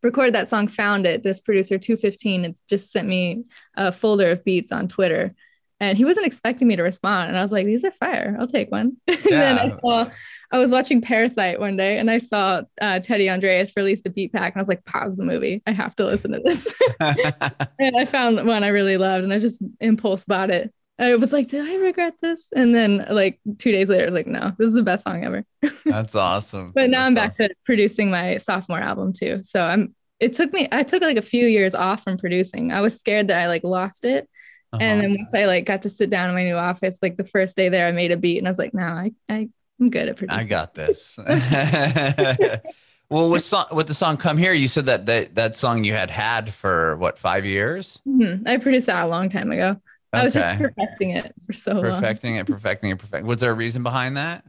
recorded 0.03 0.35
that 0.35 0.49
song 0.49 0.69
found 0.69 1.07
it 1.07 1.23
this 1.23 1.41
producer 1.41 1.79
215 1.79 2.45
it's 2.45 2.65
just 2.65 2.91
sent 2.91 3.09
me 3.09 3.45
a 3.77 3.91
folder 3.91 4.31
of 4.31 4.45
beats 4.45 4.73
on 4.73 4.89
Twitter 4.89 5.35
and 5.83 5.99
he 5.99 6.05
wasn't 6.05 6.27
expecting 6.27 6.69
me 6.69 6.77
to 6.77 6.83
respond 6.83 7.29
and 7.29 7.37
I 7.37 7.43
was 7.43 7.53
like 7.53 7.67
these 7.67 7.85
are 7.85 7.91
fire 7.91 8.37
I'll 8.39 8.47
take 8.47 8.71
one 8.71 8.97
and 9.09 9.19
then 9.25 9.59
I 9.59 9.77
saw 9.81 10.11
I 10.51 10.59
was 10.59 10.71
watching 10.71 11.03
Parasite 11.03 11.61
one 11.61 11.77
day 11.77 11.99
and 11.99 12.11
I 12.11 12.19
saw 12.19 12.63
uh, 12.81 13.01
Teddy 13.01 13.29
Andreas 13.29 13.73
released 13.77 14.07
a 14.07 14.11
beat 14.11 14.33
pack 14.33 14.55
and 14.55 14.61
I 14.61 14.63
was 14.63 14.69
like 14.69 14.85
pause 14.85 15.17
the 15.17 15.25
movie 15.25 15.63
I 15.67 15.73
have 15.73 15.95
to 15.97 16.07
listen 16.07 16.33
to 16.33 16.41
this 16.43 16.73
and 17.01 17.97
I 17.99 18.05
found 18.05 18.47
one 18.47 18.65
I 18.65 18.69
really 18.69 18.97
loved, 18.97 19.25
and 19.25 19.33
I 19.33 19.39
just 19.39 19.63
impulse 19.81 20.25
bought 20.25 20.51
it. 20.51 20.73
I 20.99 21.17
was 21.17 21.33
like, 21.33 21.49
did 21.49 21.67
I 21.67 21.77
regret 21.77 22.15
this? 22.21 22.49
And 22.55 22.75
then 22.75 23.07
like 23.11 23.41
two 23.59 23.73
days 23.73 23.89
later, 23.89 24.03
I 24.03 24.07
was 24.07 24.15
like, 24.15 24.27
no, 24.27 24.53
this 24.59 24.69
is 24.69 24.75
the 24.75 24.83
best 24.83 25.05
song 25.05 25.25
ever. 25.25 25.45
That's 25.85 26.15
awesome. 26.15 26.71
But 26.75 26.91
now 26.91 27.05
I'm 27.05 27.15
That's 27.15 27.37
back 27.37 27.49
to 27.49 27.55
producing 27.65 28.11
my 28.11 28.37
sophomore 28.37 28.81
album 28.81 29.13
too. 29.13 29.41
So 29.43 29.63
I'm. 29.63 29.95
It 30.21 30.35
took 30.35 30.53
me. 30.53 30.69
I 30.71 30.85
took 30.85 31.03
like 31.03 31.17
a 31.17 31.23
few 31.23 31.47
years 31.47 31.75
off 31.75 32.05
from 32.05 32.17
producing. 32.17 32.71
I 32.71 32.81
was 32.81 33.01
scared 33.01 33.29
that 33.29 33.39
I 33.39 33.49
like 33.49 33.65
lost 33.65 34.05
it. 34.05 34.29
Awesome. 34.73 34.87
And 34.87 35.01
Uh-huh. 35.01 35.03
then 35.03 35.17
once 35.19 35.35
I 35.35 35.45
like 35.47 35.65
got 35.67 35.83
to 35.83 35.91
sit 35.91 36.11
down 36.11 36.29
in 36.29 36.35
my 36.35 36.45
new 36.45 36.57
office, 36.57 36.99
like 37.03 37.17
the 37.17 37.25
first 37.25 37.57
day 37.57 37.69
there, 37.69 37.87
I 37.87 37.93
made 37.93 38.13
a 38.13 38.17
beat, 38.17 38.39
and 38.39 38.47
I 38.47 38.51
was 38.51 38.59
like, 38.59 38.75
no, 38.75 38.83
I, 38.83 39.13
I 39.29 39.49
I'm 39.81 39.91
good 39.91 40.09
at 40.09 40.17
producing. 40.17 40.41
I 40.41 40.45
got 40.45 40.75
this. 40.75 41.19
well, 43.11 43.31
with 43.31 43.43
song, 43.43 43.67
with 43.73 43.87
the 43.89 43.95
song 43.95 44.17
"Come 44.17 44.39
Here," 44.39 44.53
you 44.53 44.69
said 44.69 44.87
that 44.87 45.07
that 45.07 45.35
that 45.35 45.57
song 45.57 45.85
you 45.85 45.93
had 45.93 46.11
had 46.11 46.55
for 46.55 46.97
what 46.97 47.19
five 47.19 47.45
years? 47.45 47.99
Mhm. 48.07 48.47
I 48.47 48.57
produced 48.59 48.87
that 48.87 49.05
a 49.05 49.09
long 49.09 49.29
time 49.31 49.51
ago. 49.51 49.77
I 50.13 50.25
was 50.25 50.35
just 50.35 50.59
perfecting 50.59 51.11
it 51.11 51.35
for 51.47 51.53
so 51.53 51.73
long. 51.73 51.91
perfecting 51.91 52.37
it, 52.37 52.47
perfecting 52.47 52.91
it, 52.91 52.99
perfect. 52.99 53.27
Was 53.27 53.41
there 53.41 53.51
a 53.51 53.55
reason 53.55 53.83
behind 53.83 54.17
that? 54.17 54.45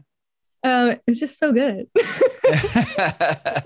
Um, 0.64 0.98
it's 1.08 1.20
just 1.20 1.38
so 1.40 1.52
good. 1.52 1.88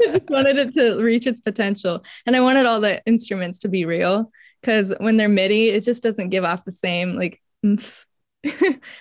I 0.02 0.06
just 0.12 0.30
wanted 0.30 0.58
it 0.58 0.74
to 0.74 1.02
reach 1.02 1.28
its 1.28 1.40
potential. 1.40 2.04
And 2.26 2.36
I 2.36 2.40
wanted 2.42 2.66
all 2.66 2.82
the 2.82 3.02
instruments 3.06 3.60
to 3.60 3.68
be 3.70 3.86
real 3.86 4.32
because 4.68 4.94
when 5.00 5.16
they're 5.16 5.30
MIDI, 5.30 5.70
it 5.70 5.82
just 5.82 6.04
doesn't 6.04 6.30
give 6.30 6.44
off 6.44 6.66
the 6.66 6.74
same 6.74 7.16
like 7.16 7.42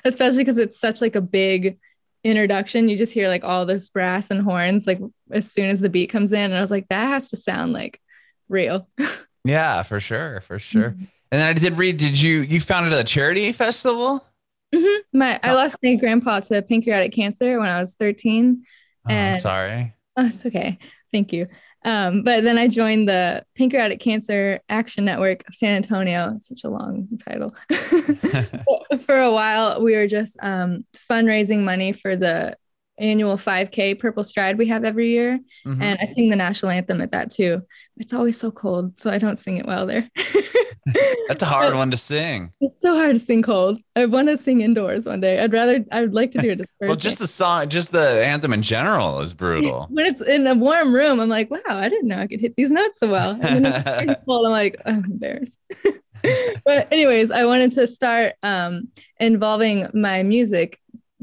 especially 0.05 0.39
because 0.39 0.59
it's 0.59 0.79
such 0.79 1.01
like 1.01 1.17
a 1.17 1.21
big 1.21 1.79
introduction. 2.23 2.89
You 2.89 2.97
just 2.97 3.13
hear 3.13 3.29
like 3.29 3.43
all 3.43 3.67
this 3.67 3.89
brass 3.89 4.31
and 4.31 4.41
horns 4.41 4.87
like 4.87 5.01
as 5.33 5.51
soon 5.51 5.69
as 5.69 5.81
the 5.81 5.89
beat 5.89 6.09
comes 6.09 6.33
in. 6.33 6.41
And 6.41 6.55
I 6.55 6.61
was 6.61 6.71
like, 6.71 6.87
that 6.89 7.09
has 7.09 7.31
to 7.31 7.37
sound 7.37 7.73
like 7.73 8.01
real. 8.49 8.89
yeah, 9.45 9.83
for 9.83 9.99
sure, 9.99 10.41
for 10.43 10.61
sure. 10.61 10.91
Mm-hmm. 10.91 11.05
And 11.33 11.41
then 11.41 11.49
I 11.49 11.53
did 11.53 11.77
read. 11.77 11.97
Did 11.97 12.21
you 12.21 12.43
you 12.43 12.61
founded 12.61 12.93
a 12.93 13.03
charity 13.03 13.51
festival? 13.51 14.25
Mm-hmm. 14.73 15.19
My 15.19 15.41
I 15.43 15.53
lost 15.53 15.77
my 15.83 15.97
grandpa 15.97 16.41
to 16.41 16.63
pancreatic 16.63 17.13
cancer 17.13 17.59
when 17.59 17.69
I 17.69 17.81
was 17.81 17.95
13. 17.95 18.63
Oh, 18.63 19.11
I'm 19.11 19.17
And- 19.17 19.41
sorry. 19.43 19.95
Oh, 20.17 20.27
it's 20.27 20.47
okay. 20.47 20.79
Thank 21.13 21.33
you. 21.33 21.49
Um, 21.87 22.23
but 22.23 22.43
then 22.43 22.59
I 22.59 22.67
joined 22.67 23.09
the 23.09 23.45
Pancreatic 23.57 24.01
Cancer 24.01 24.61
Action 24.69 25.05
Network 25.05 25.45
of 25.49 25.55
San 25.55 25.73
Antonio. 25.73 26.35
It's 26.37 26.49
such 26.49 26.65
a 26.65 26.69
long 26.69 27.07
title. 27.25 27.55
for 29.07 29.17
a 29.17 29.33
while, 29.33 29.83
we 29.83 29.95
were 29.95 30.09
just 30.09 30.37
um, 30.43 30.85
fundraising 31.09 31.63
money 31.63 31.93
for 31.93 32.17
the 32.17 32.57
annual 32.99 33.37
5K 33.37 33.99
Purple 33.99 34.25
Stride 34.25 34.59
we 34.59 34.67
have 34.67 34.85
every 34.85 35.11
year. 35.11 35.39
Mhm. 35.67 35.81
And 35.83 35.99
I 36.01 36.07
sing 36.13 36.31
the 36.31 36.37
national 36.37 36.71
anthem 36.73 37.01
at 37.01 37.13
that 37.13 37.31
too. 37.31 37.63
It's 37.99 38.13
always 38.13 38.39
so 38.39 38.51
cold, 38.51 38.99
so 38.99 39.11
I 39.11 39.19
don't 39.19 39.39
sing 39.39 39.57
it 39.57 39.67
well 39.67 39.87
there. 39.87 40.09
That's 41.29 41.43
a 41.43 41.47
hard 41.47 41.73
but- 41.73 41.79
one 41.79 41.91
to 41.91 41.97
sing. 41.97 42.53
It's 42.61 42.81
so 42.81 42.95
hard 42.95 43.15
to 43.17 43.21
sing 43.21 43.43
cold. 43.43 43.79
I 43.97 44.07
want 44.07 44.29
to 44.29 44.39
sing 44.39 44.61
indoors 44.61 45.05
one 45.07 45.21
day. 45.21 45.41
I'd 45.43 45.53
rather, 45.53 45.85
I 45.91 46.03
would 46.03 46.15
like 46.15 46.31
to 46.33 46.39
do 46.39 46.51
it. 46.51 46.61
Well, 46.81 46.95
just 46.95 47.19
the 47.19 47.27
song, 47.27 47.69
just 47.69 47.91
the 47.93 48.25
anthem 48.25 48.53
in 48.53 48.63
general 48.63 49.21
is 49.21 49.35
brutal. 49.35 49.87
when 49.91 50.07
it's 50.07 50.21
in 50.21 50.47
a 50.47 50.55
warm 50.55 50.95
room, 50.95 51.19
I'm 51.21 51.29
like, 51.29 51.51
wow, 51.51 51.61
I 51.67 51.89
didn't 51.89 52.07
know 52.09 52.19
I 52.19 52.27
could 52.29 52.41
hit 52.41 52.55
these 52.57 52.71
notes 52.71 53.01
so 53.01 53.09
well. 53.11 53.31
And 53.43 53.65
when 53.65 53.67
it's 54.11 54.21
cold, 54.27 54.47
I'm 54.47 54.53
like, 54.53 54.81
I'm 54.87 55.05
embarrassed. 55.05 55.59
but 56.65 56.93
anyways, 56.93 57.31
I 57.31 57.45
wanted 57.47 57.73
to 57.73 57.87
start 57.89 58.35
um, 58.43 58.89
involving 59.19 59.89
my 59.95 60.23
music 60.23 60.79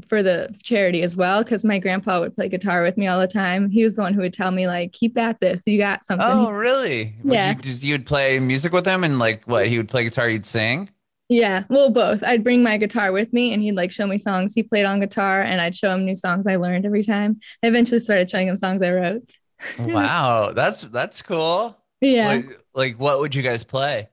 for 0.10 0.24
the 0.24 0.54
charity 0.64 1.02
as 1.04 1.16
well 1.16 1.44
because 1.44 1.64
my 1.64 1.80
grandpa 1.80 2.20
would 2.20 2.36
play 2.36 2.50
guitar 2.50 2.84
with 2.84 2.98
me 2.98 3.08
all 3.08 3.20
the 3.20 3.28
time. 3.28 3.70
He 3.70 3.84
was 3.84 3.96
the 3.96 4.02
one 4.02 4.14
who 4.14 4.22
would 4.22 4.34
tell 4.34 4.52
me 4.52 4.68
like, 4.68 4.92
keep 4.94 5.18
at 5.18 5.40
this. 5.40 5.64
You 5.66 5.78
got 5.78 6.06
something. 6.06 6.28
Oh, 6.28 6.52
really? 6.52 7.16
Would 7.24 7.34
Yeah. 7.34 7.56
you, 7.64 7.72
you'd 7.74 8.06
play 8.06 8.40
music 8.40 8.72
with 8.74 8.86
him, 8.86 9.04
and 9.04 9.20
like 9.20 9.44
what? 9.46 9.68
He 9.68 9.78
would 9.78 9.90
play 9.90 10.04
guitar, 10.04 10.30
you'd 10.30 10.46
sing. 10.46 10.90
Yeah, 11.30 11.64
well, 11.70 11.90
both. 11.90 12.22
I'd 12.24 12.44
bring 12.44 12.62
my 12.64 12.78
guitar 12.78 13.12
with 13.12 13.34
me 13.34 13.54
and 13.54 13.64
he'd 13.64 13.76
like 13.76 13.92
show 13.92 14.06
me 14.06 14.18
songs 14.18 14.54
he 14.54 14.62
played 14.62 14.86
on 14.86 15.00
guitar 15.00 15.42
and 15.42 15.60
I'd 15.62 15.76
show 15.76 15.92
him 15.94 16.06
new 16.06 16.16
songs 16.16 16.46
I 16.46 16.58
learned 16.58 16.86
every 16.86 17.04
time. 17.04 17.40
I 17.64 17.68
eventually 17.68 18.00
started 18.00 18.30
showing 18.30 18.48
him 18.50 18.58
songs 18.58 18.82
I 18.82 18.92
wrote. 18.92 19.30
Wow, 19.80 20.52
that's 20.54 20.82
that's 20.82 21.22
cool. 21.22 21.78
Yeah. 22.02 22.28
Like, 22.28 22.46
like, 22.76 23.00
what 23.00 23.20
would 23.20 23.34
you 23.34 23.42
guys 23.42 23.64
play? 23.64 24.10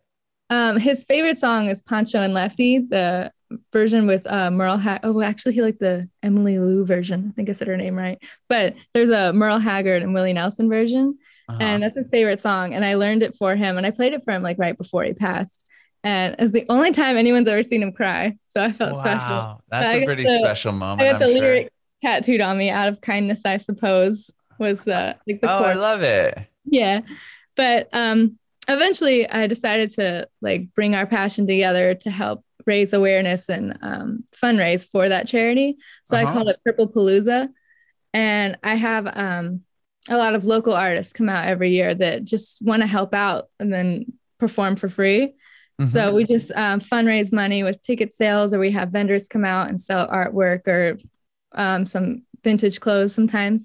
Um, 0.49 0.79
his 0.79 1.05
favorite 1.05 1.37
song 1.39 1.67
is 1.67 1.81
Pancho 1.83 2.19
and 2.21 2.33
Lefty, 2.33 2.79
the 2.79 3.33
version 3.73 4.07
with 4.07 4.27
uh, 4.27 4.51
Merle. 4.51 4.79
Ha- 4.79 5.01
oh, 5.03 5.21
actually, 5.21 5.55
he 5.55 5.63
liked 5.63 5.81
the 5.81 6.09
Emmylou 6.25 6.87
version. 6.87 7.29
I 7.31 7.33
think 7.35 7.49
I 7.49 7.53
said 7.53 7.69
her 7.69 7.77
name 7.77 7.97
right. 7.97 8.23
But 8.49 8.75
there's 8.95 9.11
a 9.11 9.33
Merle 9.33 9.59
Haggard 9.59 10.03
and 10.03 10.15
Willie 10.15 10.33
Nelson 10.33 10.69
version, 10.69 11.19
Uh-huh. 11.49 11.59
and 11.61 11.83
that's 11.83 11.97
his 11.97 12.09
favorite 12.11 12.41
song. 12.41 12.75
And 12.75 12.85
I 12.85 12.95
learned 12.95 13.23
it 13.23 13.37
for 13.37 13.57
him, 13.57 13.77
and 13.77 13.87
I 13.87 13.91
played 13.91 14.13
it 14.13 14.23
for 14.25 14.33
him 14.33 14.43
like 14.43 14.59
right 14.59 14.77
before 14.77 15.05
he 15.05 15.13
passed. 15.13 15.69
And 16.03 16.37
it's 16.39 16.53
the 16.53 16.65
only 16.71 16.93
time 16.93 17.17
anyone's 17.19 17.47
ever 17.49 17.63
seen 17.63 17.83
him 17.83 17.93
cry. 17.93 18.37
So 18.47 18.63
I 18.63 18.73
felt 18.73 18.99
special. 18.99 19.19
wow, 19.19 19.61
that's 19.69 19.87
I 19.87 19.93
a 19.99 20.05
pretty 20.07 20.25
the- 20.25 20.39
special 20.39 20.73
I 20.73 20.77
moment. 20.77 21.01
got 21.11 21.23
I'm 21.23 21.29
the 21.29 21.35
sure. 21.35 21.43
lyric 21.43 21.73
tattooed 22.03 22.41
on 22.41 22.57
me. 22.57 22.71
Out 22.71 22.89
of 22.89 23.01
kindness, 23.03 23.43
I 23.45 23.59
suppose 23.59 24.31
was 24.59 24.81
the 24.81 25.17
like 25.27 25.41
the 25.41 25.51
Oh, 25.51 25.65
I 25.65 25.73
love 25.73 26.03
it. 26.03 26.39
yeah 26.67 27.01
but 27.57 27.89
um 27.95 28.39
eventually 28.69 29.27
i 29.29 29.47
decided 29.47 29.91
to 29.91 30.29
like 30.43 30.73
bring 30.75 30.95
our 30.95 31.07
passion 31.07 31.47
together 31.47 31.95
to 31.95 32.11
help 32.11 32.45
raise 32.73 32.93
awareness 33.01 33.43
and 33.57 33.67
um, 33.91 34.09
fundraise 34.43 34.85
for 34.93 35.05
that 35.09 35.27
charity 35.33 35.69
so 36.05 36.13
Uh-huh. 36.17 36.27
i 36.29 36.33
call 36.35 36.47
it 36.53 36.59
purple 36.65 36.89
palooza 36.95 37.41
and 38.15 38.49
i 38.73 38.75
have 38.89 39.05
um, 39.27 39.47
a 40.09 40.17
lot 40.23 40.35
of 40.37 40.45
local 40.55 40.75
artists 40.87 41.13
come 41.19 41.29
out 41.35 41.47
every 41.55 41.71
year 41.79 41.91
that 42.03 42.25
just 42.35 42.51
want 42.69 42.81
to 42.83 42.87
help 42.97 43.13
out 43.27 43.43
and 43.61 43.71
then 43.75 43.91
perform 44.39 44.77
for 44.77 44.89
free 44.89 45.23
so 45.95 46.01
Mhm. 46.01 46.15
we 46.17 46.23
just 46.35 46.51
um, 46.65 46.79
fundraise 46.93 47.33
money 47.43 47.61
with 47.67 47.81
ticket 47.89 48.11
sales 48.13 48.53
or 48.53 48.59
we 48.67 48.71
have 48.79 48.91
vendors 48.99 49.29
come 49.35 49.47
out 49.55 49.69
and 49.71 49.79
sell 49.81 50.05
artwork 50.21 50.63
or 50.75 50.99
um, 51.63 51.81
some 51.87 52.07
vintage 52.45 52.79
clothes 52.85 53.15
sometimes 53.15 53.63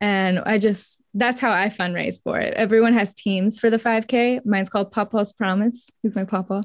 and 0.00 0.38
I 0.52 0.54
just 0.58 1.02
that's 1.22 1.40
how 1.44 1.52
I 1.62 1.66
fundraise 1.80 2.18
for 2.24 2.36
it. 2.46 2.54
Everyone 2.64 2.94
has 3.00 3.14
teams 3.14 3.58
for 3.60 3.68
the 3.74 3.78
5K. 3.88 4.40
Mine's 4.46 4.70
called 4.70 4.92
Papa's 4.92 5.32
Promise. 5.40 5.78
He's 6.02 6.16
my 6.16 6.24
papa, 6.24 6.58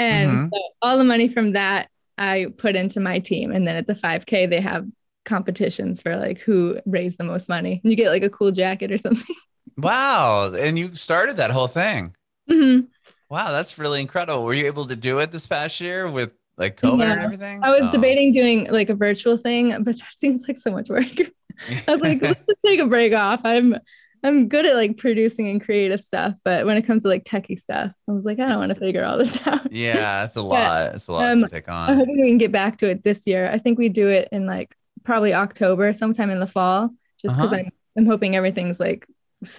and 0.00 0.30
Mhm. 0.30 0.50
so 0.52 0.60
all 0.82 0.98
the 0.98 1.04
money 1.04 1.28
from 1.28 1.52
that 1.52 1.88
I 2.18 2.46
put 2.58 2.74
into 2.76 3.00
my 3.00 3.18
team. 3.18 3.52
And 3.52 3.66
then 3.66 3.76
at 3.76 3.86
the 3.86 3.94
5K, 3.94 4.46
they 4.46 4.60
have 4.60 4.86
competitions 5.24 6.02
for 6.02 6.16
like 6.16 6.38
who 6.40 6.80
raised 6.86 7.18
the 7.18 7.24
most 7.24 7.48
money. 7.48 7.80
And 7.82 7.90
you 7.90 7.96
get 7.96 8.10
like 8.10 8.22
a 8.24 8.30
cool 8.30 8.50
jacket 8.50 8.90
or 8.92 8.98
something. 8.98 9.36
Wow. 9.76 10.52
And 10.52 10.78
you 10.78 10.94
started 10.94 11.36
that 11.38 11.50
whole 11.50 11.68
thing. 11.68 12.14
Mhm. 12.50 12.88
Wow, 13.30 13.52
that's 13.52 13.78
really 13.78 14.00
incredible. 14.00 14.44
Were 14.44 14.52
you 14.52 14.66
able 14.66 14.86
to 14.86 14.96
do 14.96 15.20
it 15.20 15.30
this 15.30 15.46
past 15.46 15.80
year 15.80 16.10
with 16.10 16.32
like 16.58 16.78
COVID 16.80 17.02
and 17.04 17.20
everything? 17.20 17.60
I 17.62 17.70
was 17.70 17.88
Oh. 17.88 17.90
debating 17.92 18.32
doing 18.32 18.66
like 18.70 18.90
a 18.90 18.94
virtual 18.94 19.36
thing, 19.38 19.70
but 19.82 19.96
that 19.96 20.12
seems 20.16 20.46
like 20.46 20.56
so 20.58 20.72
much 20.72 20.88
work. 20.90 21.06
I 21.88 21.92
was 21.92 22.00
like, 22.00 22.20
let's 22.20 22.46
just 22.46 22.58
take 22.66 22.80
a 22.80 22.86
break 22.86 23.14
off. 23.14 23.40
I'm 23.44 23.76
I'm 24.22 24.48
good 24.48 24.66
at 24.66 24.74
like 24.76 24.96
producing 24.98 25.48
and 25.48 25.62
creative 25.62 26.00
stuff, 26.00 26.38
but 26.44 26.66
when 26.66 26.76
it 26.76 26.82
comes 26.82 27.02
to 27.02 27.08
like 27.08 27.24
techie 27.24 27.58
stuff, 27.58 27.92
I 28.08 28.12
was 28.12 28.24
like, 28.24 28.38
I 28.38 28.48
don't 28.48 28.58
want 28.58 28.70
to 28.74 28.78
figure 28.78 29.04
all 29.04 29.18
this 29.18 29.46
out. 29.46 29.66
yeah, 29.68 30.24
it's 30.24 30.36
a 30.36 30.42
lot. 30.42 30.94
It's 30.94 31.08
a 31.08 31.12
lot 31.12 31.32
Um, 31.32 31.40
to 31.40 31.48
take 31.50 31.68
on. 31.68 31.94
I'm 31.94 31.96
hoping 31.96 32.20
we 32.20 32.28
can 32.28 32.38
get 32.38 32.52
back 32.52 32.78
to 32.78 32.88
it 32.90 33.02
this 33.04 33.26
year. 33.26 33.50
I 33.50 33.58
think 33.58 33.78
we 33.78 33.88
do 33.88 34.08
it 34.08 34.28
in 34.32 34.46
like 34.46 34.74
probably 35.04 35.34
October, 35.34 35.92
sometime 35.92 36.30
in 36.30 36.40
the 36.40 36.46
fall, 36.46 36.90
just 37.20 37.36
because 37.38 37.52
Uh-huh. 37.52 37.58
I'm 37.58 37.70
I'm 37.98 38.06
hoping 38.06 38.36
everything's 38.36 38.78
like 38.80 39.06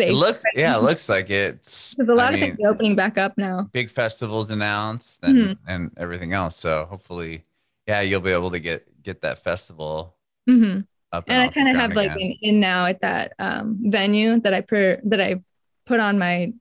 It 0.06 0.14
safe. 0.14 0.14
look, 0.14 0.48
yeah, 0.56 0.78
it 0.78 0.82
looks 0.82 1.10
like 1.10 1.30
it's. 1.30 1.96
Because 1.96 2.10
a 2.10 2.16
lot 2.16 2.28
I 2.28 2.34
of 2.34 2.40
mean, 2.40 2.42
things 2.42 2.60
are 2.64 2.70
opening 2.72 2.96
back 2.96 3.18
up 3.18 3.38
now. 3.38 3.70
big 3.72 3.90
festivals 3.90 4.52
announced 4.52 5.24
and 5.24 5.52
Mhm. 5.52 5.60
and 5.68 5.92
everything 5.98 6.34
else. 6.34 6.56
So 6.56 6.86
hopefully, 6.86 7.46
yeah, 7.88 8.02
you'll 8.02 8.22
be 8.22 8.32
able 8.32 8.52
to 8.52 8.60
get 8.60 9.04
get 9.04 9.22
that 9.22 9.44
festival 9.44 10.16
hmm 10.48 10.82
up. 11.12 11.26
And 11.28 11.42
I 11.42 11.48
kind 11.50 11.70
of 11.70 11.76
have 11.76 11.92
like 11.94 12.12
an 12.12 12.36
in 12.42 12.60
now 12.60 12.86
at 12.86 13.02
that 13.02 13.34
um, 13.40 13.78
venue 13.82 14.40
that 14.42 14.54
I 14.54 14.62
per 14.62 15.00
that 15.06 15.20
I 15.22 15.42
put 15.86 16.00
on 16.00 16.18
my 16.20 16.54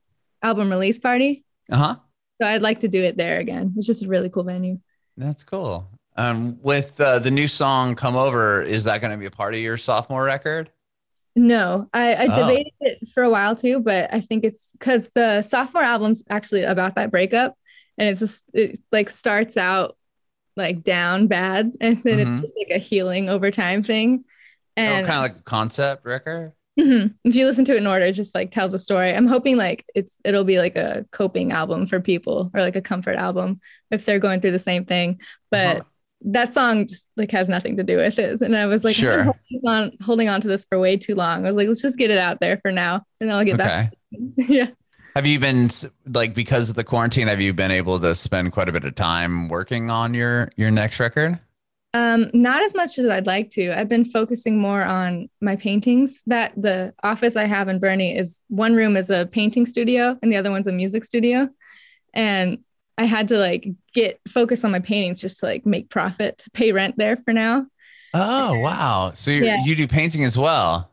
album 0.43 0.69
release 0.69 0.99
party. 0.99 1.43
Uh 1.71 1.77
huh. 1.77 1.95
So 2.41 2.47
I'd 2.47 2.61
like 2.61 2.79
to 2.81 2.87
do 2.87 3.03
it 3.03 3.17
there 3.17 3.39
again. 3.39 3.73
It's 3.77 3.85
just 3.85 4.03
a 4.03 4.07
really 4.07 4.29
cool 4.29 4.43
venue. 4.43 4.79
That's 5.17 5.43
cool. 5.43 5.87
Um, 6.17 6.59
with 6.61 6.99
uh, 6.99 7.19
the 7.19 7.31
new 7.31 7.47
song 7.47 7.95
"Come 7.95 8.15
Over," 8.15 8.63
is 8.63 8.83
that 8.85 8.99
going 9.01 9.11
to 9.11 9.17
be 9.17 9.25
a 9.27 9.31
part 9.31 9.53
of 9.53 9.59
your 9.59 9.77
sophomore 9.77 10.23
record? 10.23 10.69
No, 11.35 11.87
I, 11.93 12.13
I 12.15 12.27
Oh. 12.27 12.35
debated 12.41 12.73
it 12.81 13.07
for 13.13 13.23
a 13.23 13.29
while 13.29 13.55
too, 13.55 13.79
but 13.79 14.13
I 14.13 14.19
think 14.19 14.43
it's 14.43 14.73
because 14.73 15.09
the 15.15 15.41
sophomore 15.41 15.83
album's 15.83 16.23
actually 16.29 16.63
about 16.63 16.95
that 16.95 17.09
breakup, 17.11 17.55
and 17.97 18.09
it's 18.09 18.19
just 18.19 18.43
it 18.53 18.79
like 18.91 19.09
starts 19.09 19.55
out 19.55 19.95
like 20.57 20.83
down 20.83 21.27
bad, 21.27 21.71
and 21.79 22.03
then 22.03 22.17
Mhm. 22.17 22.31
it's 22.31 22.41
just 22.41 22.53
like 22.57 22.75
a 22.75 22.77
healing 22.79 23.29
over 23.29 23.49
time 23.51 23.83
thing. 23.83 24.25
And 24.87 25.05
kind 25.07 25.17
of 25.17 25.23
like 25.23 25.39
a 25.39 25.43
concept 25.43 26.05
record. 26.05 26.53
Mhm. 26.79 27.13
if 27.25 27.35
you 27.35 27.45
listen 27.45 27.65
to 27.65 27.73
it 27.73 27.77
in 27.79 27.85
order, 27.87 28.05
it 28.05 28.13
just 28.13 28.33
like 28.33 28.49
tells 28.51 28.73
a 28.73 28.79
story. 28.79 29.13
I'm 29.13 29.27
hoping 29.27 29.57
like 29.57 29.85
it's 29.93 30.19
it'll 30.23 30.45
be 30.45 30.57
like 30.57 30.75
a 30.77 31.05
coping 31.11 31.51
album 31.51 31.85
for 31.85 31.99
people 31.99 32.49
or 32.53 32.61
like 32.61 32.77
a 32.77 32.81
comfort 32.81 33.17
album 33.17 33.59
if 33.91 34.05
they're 34.05 34.19
going 34.19 34.39
through 34.39 34.51
the 34.51 34.59
same 34.59 34.85
thing. 34.85 35.19
But 35.51 35.77
Uh-huh. 35.77 35.83
that 36.31 36.53
song 36.53 36.87
just 36.87 37.09
like 37.17 37.29
has 37.31 37.49
nothing 37.49 37.75
to 37.77 37.83
do 37.83 37.97
with 37.97 38.17
it. 38.19 38.39
And 38.41 38.55
I 38.55 38.67
was 38.67 38.83
like, 38.85 38.95
I've 38.97 39.01
been 39.03 39.11
Sure. 39.11 39.23
holding 39.23 39.67
on, 39.67 39.91
holding 40.01 40.29
on 40.29 40.39
to 40.41 40.47
this 40.47 40.65
for 40.69 40.79
way 40.79 40.95
too 40.95 41.13
long. 41.15 41.45
I 41.45 41.51
was 41.51 41.57
like, 41.57 41.67
let's 41.67 41.81
just 41.81 41.97
get 41.97 42.09
it 42.09 42.17
out 42.17 42.39
there 42.39 42.57
for 42.61 42.71
now, 42.71 43.03
and 43.19 43.29
I'll 43.31 43.43
get 43.45 43.57
back. 43.57 43.93
Yeah. 44.37 44.67
Have 45.15 45.25
you 45.27 45.39
been 45.41 45.69
like 46.07 46.33
because 46.33 46.69
of 46.69 46.75
the 46.77 46.85
quarantine? 46.85 47.27
Have 47.27 47.41
you 47.41 47.53
been 47.53 47.71
able 47.71 47.99
to 47.99 48.15
spend 48.15 48.53
quite 48.53 48.69
a 48.69 48.71
bit 48.71 48.85
of 48.85 48.95
time 48.95 49.49
working 49.49 49.89
on 49.89 50.13
your 50.13 50.51
your 50.55 50.71
next 50.71 51.01
record? 51.01 51.37
Um, 51.93 52.31
not 52.33 52.63
as 52.63 52.73
much 52.73 52.97
as 52.99 53.07
I'd 53.07 53.27
like 53.27 53.49
to. 53.51 53.77
I've 53.77 53.89
been 53.89 54.05
focusing 54.05 54.57
more 54.57 54.81
on 54.81 55.29
my 55.41 55.57
paintings. 55.57 56.23
That 56.25 56.53
the 56.55 56.93
office 57.03 57.35
I 57.35 57.45
have 57.45 57.67
in 57.67 57.79
Boerne 57.79 58.17
is 58.17 58.43
one 58.47 58.73
room 58.75 58.95
is 58.95 59.09
a 59.09 59.27
painting 59.31 59.65
studio 59.65 60.17
and 60.21 60.31
the 60.31 60.37
other 60.37 60.51
one's 60.51 60.67
a 60.67 60.71
music 60.71 61.03
studio. 61.03 61.49
And 62.13 62.59
I 62.97 63.05
had 63.05 63.27
to 63.29 63.37
like 63.37 63.67
get 63.93 64.21
focus 64.29 64.63
on 64.63 64.71
my 64.71 64.79
paintings 64.79 65.19
just 65.19 65.39
to 65.39 65.45
like 65.47 65.65
make 65.65 65.89
profit 65.89 66.37
to 66.39 66.49
pay 66.51 66.71
rent 66.71 66.95
there 66.97 67.17
for 67.17 67.33
now. 67.33 67.65
Oh 68.13 68.59
wow! 68.59 69.11
So 69.15 69.31
you 69.31 69.45
Yeah. 69.45 69.63
you 69.65 69.75
do 69.75 69.87
painting 69.87 70.23
as 70.23 70.37
well? 70.37 70.91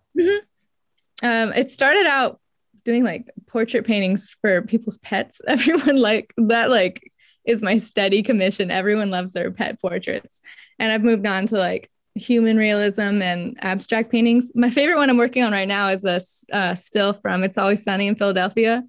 Um, 1.23 1.53
it 1.53 1.71
started 1.71 2.07
out 2.07 2.41
doing 2.85 3.05
like 3.05 3.31
portrait 3.49 3.85
paintings 3.85 4.37
for 4.41 4.63
people's 4.63 4.99
pets. 4.99 5.41
Everyone 5.49 5.97
like 5.97 6.33
that 6.37 6.71
like 6.71 7.13
is 7.45 7.63
my 7.63 7.79
steady 7.79 8.23
commission. 8.23 8.71
Everyone 8.71 9.11
loves 9.11 9.33
their 9.33 9.51
pet 9.51 9.81
portraits. 9.81 10.41
And 10.79 10.93
I've 10.93 11.03
moved 11.03 11.27
on 11.27 11.47
to 11.47 11.57
like 11.57 11.91
human 12.15 12.57
realism 12.57 13.23
and 13.23 13.57
abstract 13.61 14.11
paintings. 14.11 14.51
My 14.55 14.71
favorite 14.71 14.97
one 14.97 15.11
I'm 15.11 15.17
working 15.17 15.43
on 15.43 15.53
right 15.53 15.69
now 15.69 15.89
is 15.89 16.05
a 16.05 16.21
uh, 16.53 16.75
still 16.75 17.13
from 17.13 17.45
It's 17.45 17.59
Always 17.59 17.83
Sunny 17.83 18.07
in 18.07 18.17
Philadelphia. 18.17 18.85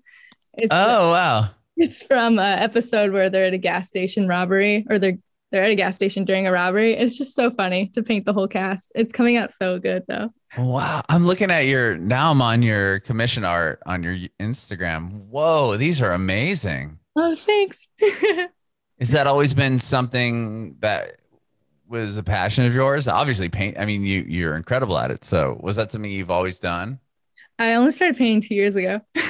It's 0.54 0.70
Oh 0.72 1.12
wow! 1.12 1.50
it's 1.78 2.04
from 2.04 2.40
an 2.40 2.60
episode 2.60 3.12
where 3.12 3.30
they're 3.30 3.46
at 3.46 3.54
a 3.54 3.58
gas 3.58 3.88
station 3.88 4.28
robbery 4.28 4.86
or 4.90 5.00
they're 5.00 5.18
they're 5.52 5.64
at 5.64 5.72
a 5.72 5.76
gas 5.76 5.96
station 5.96 6.26
during 6.26 6.46
a 6.46 6.52
robbery. 6.52 6.96
It's 6.96 7.18
just 7.18 7.34
so 7.34 7.50
funny 7.50 7.88
to 7.94 8.04
paint 8.04 8.26
the 8.26 8.34
whole 8.34 8.48
cast. 8.48 8.92
It's 8.94 9.12
coming 9.12 9.38
out 9.38 9.54
so 9.54 9.80
good 9.80 10.04
though. 10.08 10.28
Wow! 10.58 11.02
I'm 11.10 11.26
looking 11.26 11.50
at 11.52 11.62
your 11.62 11.98
now. 11.98 12.32
I'm 12.32 12.42
on 12.42 12.62
your 12.62 13.00
commission 13.00 13.46
art 13.46 13.82
on 13.86 14.04
your 14.04 14.18
Instagram. 14.40 15.28
Whoa! 15.28 15.78
These 15.78 16.02
are 16.02 16.12
amazing. 16.12 16.99
Oh, 17.22 17.36
thanks. 17.36 17.86
Has 19.00 19.10
that 19.10 19.28
always 19.28 19.54
been 19.54 19.78
something 19.78 20.78
that 20.80 21.18
was 21.88 22.18
a 22.18 22.24
passion 22.24 22.66
of 22.66 22.74
yours? 22.74 23.10
Obviously, 23.10 23.50
paint. 23.50 23.78
I 23.78 23.84
mean, 23.84 24.04
you 24.04 24.22
you're 24.22 24.56
incredible 24.56 24.98
at 24.98 25.12
it. 25.12 25.26
So, 25.26 25.60
was 25.62 25.76
that 25.76 25.92
something 25.92 26.10
you've 26.10 26.32
always 26.32 26.60
done? 26.60 27.00
I 27.58 27.74
only 27.74 27.92
started 27.92 28.16
painting 28.18 28.42
two 28.42 28.56
years 28.56 28.76
ago. 28.76 29.02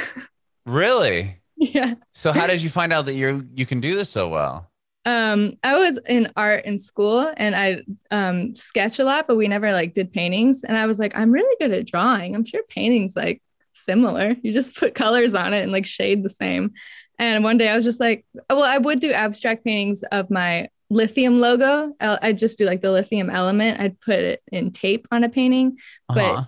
Really? 0.65 1.41
yeah. 1.57 1.95
So, 2.13 2.31
how 2.31 2.45
did 2.47 2.61
you 2.61 2.69
find 2.69 2.93
out 2.93 3.05
that 3.07 3.15
you 3.15 3.47
you 3.55 3.65
can 3.65 3.79
do 3.79 3.95
this 3.95 4.09
so 4.09 4.29
well? 4.29 4.69
Um, 5.05 5.57
I 5.63 5.75
was 5.75 5.97
in 6.07 6.31
art 6.35 6.65
in 6.65 6.77
school 6.77 7.33
and 7.37 7.55
I 7.55 7.81
um 8.11 8.55
sketch 8.55 8.99
a 8.99 9.03
lot, 9.03 9.27
but 9.27 9.35
we 9.37 9.47
never 9.47 9.71
like 9.71 9.93
did 9.93 10.11
paintings. 10.11 10.63
And 10.63 10.77
I 10.77 10.85
was 10.85 10.99
like, 10.99 11.17
I'm 11.17 11.31
really 11.31 11.55
good 11.59 11.71
at 11.71 11.87
drawing. 11.87 12.35
I'm 12.35 12.45
sure 12.45 12.61
painting's 12.69 13.15
like 13.15 13.41
similar. 13.85 14.35
You 14.41 14.51
just 14.51 14.75
put 14.75 14.95
colors 14.95 15.33
on 15.33 15.53
it 15.53 15.61
and 15.63 15.71
like 15.71 15.85
shade 15.85 16.23
the 16.23 16.29
same. 16.29 16.73
And 17.17 17.43
one 17.43 17.57
day 17.57 17.67
I 17.69 17.75
was 17.75 17.83
just 17.83 17.99
like, 17.99 18.25
well, 18.49 18.63
I 18.63 18.77
would 18.77 18.99
do 18.99 19.11
abstract 19.11 19.65
paintings 19.65 20.03
of 20.03 20.29
my 20.31 20.69
lithium 20.89 21.39
logo. 21.39 21.93
I'd 21.99 22.37
just 22.37 22.57
do 22.57 22.65
like 22.65 22.81
the 22.81 22.91
lithium 22.91 23.29
element. 23.29 23.79
I'd 23.79 23.99
put 23.99 24.19
it 24.19 24.41
in 24.51 24.71
tape 24.71 25.07
on 25.11 25.23
a 25.23 25.29
painting. 25.29 25.77
But- 26.07 26.17
Uh-huh. 26.17 26.45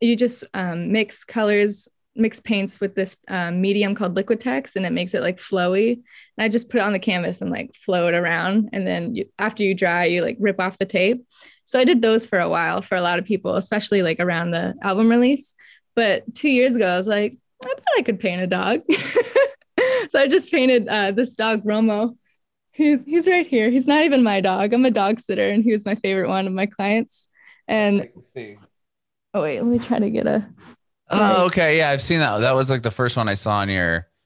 you 0.00 0.16
just 0.16 0.44
um, 0.54 0.90
mix 0.92 1.24
colors 1.24 1.88
mix 2.16 2.38
paints 2.38 2.78
with 2.78 2.94
this 2.94 3.18
um, 3.26 3.60
medium 3.60 3.92
called 3.94 4.14
liquitex 4.14 4.76
and 4.76 4.86
it 4.86 4.92
makes 4.92 5.14
it 5.14 5.20
like 5.22 5.36
flowy 5.36 5.94
and 5.94 6.44
i 6.44 6.48
just 6.48 6.68
put 6.68 6.78
it 6.78 6.84
on 6.84 6.92
the 6.92 6.98
canvas 7.00 7.40
and 7.40 7.50
like 7.50 7.74
flow 7.74 8.06
it 8.06 8.14
around 8.14 8.68
and 8.72 8.86
then 8.86 9.16
you, 9.16 9.24
after 9.40 9.64
you 9.64 9.74
dry 9.74 10.04
you 10.04 10.22
like 10.22 10.36
rip 10.38 10.60
off 10.60 10.78
the 10.78 10.84
tape 10.86 11.26
so 11.64 11.76
i 11.76 11.82
did 11.84 12.00
those 12.02 12.24
for 12.24 12.38
a 12.38 12.48
while 12.48 12.80
for 12.82 12.94
a 12.94 13.00
lot 13.00 13.18
of 13.18 13.24
people 13.24 13.56
especially 13.56 14.00
like 14.02 14.20
around 14.20 14.52
the 14.52 14.74
album 14.82 15.08
release 15.08 15.56
but 15.94 16.22
two 16.34 16.48
years 16.48 16.76
ago 16.76 16.86
i 16.86 16.96
was 16.96 17.06
like 17.06 17.36
i 17.64 17.68
thought 17.68 17.98
i 17.98 18.02
could 18.02 18.20
paint 18.20 18.42
a 18.42 18.46
dog 18.46 18.80
so 20.10 20.18
i 20.18 20.26
just 20.28 20.50
painted 20.50 20.88
uh, 20.88 21.10
this 21.10 21.34
dog 21.34 21.64
romo 21.64 22.16
he's, 22.72 22.98
he's 23.04 23.26
right 23.26 23.46
here 23.46 23.70
he's 23.70 23.86
not 23.86 24.04
even 24.04 24.22
my 24.22 24.40
dog 24.40 24.72
i'm 24.72 24.84
a 24.84 24.90
dog 24.90 25.20
sitter 25.20 25.50
and 25.50 25.64
he 25.64 25.72
was 25.72 25.86
my 25.86 25.94
favorite 25.96 26.28
one 26.28 26.46
of 26.46 26.52
my 26.52 26.66
clients 26.66 27.28
and 27.68 28.08
oh 29.34 29.42
wait 29.42 29.60
let 29.60 29.66
me 29.66 29.78
try 29.78 29.98
to 29.98 30.10
get 30.10 30.26
a 30.26 30.46
Oh, 31.10 31.46
okay. 31.46 31.78
Yeah, 31.78 31.90
I've 31.90 32.02
seen 32.02 32.20
that. 32.20 32.38
That 32.38 32.54
was 32.54 32.70
like 32.70 32.82
the 32.82 32.90
first 32.90 33.16
one 33.16 33.28
I 33.28 33.34
saw 33.34 33.58
on 33.58 33.68
your. 33.68 34.08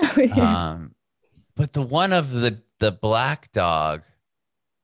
Oh, 0.00 0.12
yeah. 0.16 0.70
Um, 0.70 0.94
but 1.54 1.72
the 1.72 1.82
one 1.82 2.12
of 2.12 2.32
the 2.32 2.60
the 2.80 2.90
black 2.90 3.52
dog. 3.52 4.02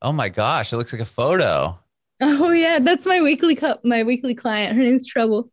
Oh 0.01 0.13
my 0.13 0.29
gosh, 0.29 0.73
it 0.73 0.77
looks 0.77 0.93
like 0.93 1.03
a 1.03 1.05
photo. 1.05 1.77
oh 2.23 2.53
yeah, 2.53 2.79
that's 2.79 3.05
my 3.05 3.21
weekly 3.21 3.57
cup. 3.57 3.85
My 3.85 4.05
weekly 4.05 4.37
client. 4.37 4.77
Her 4.77 4.83
name's 4.85 5.07
Trouble. 5.07 5.51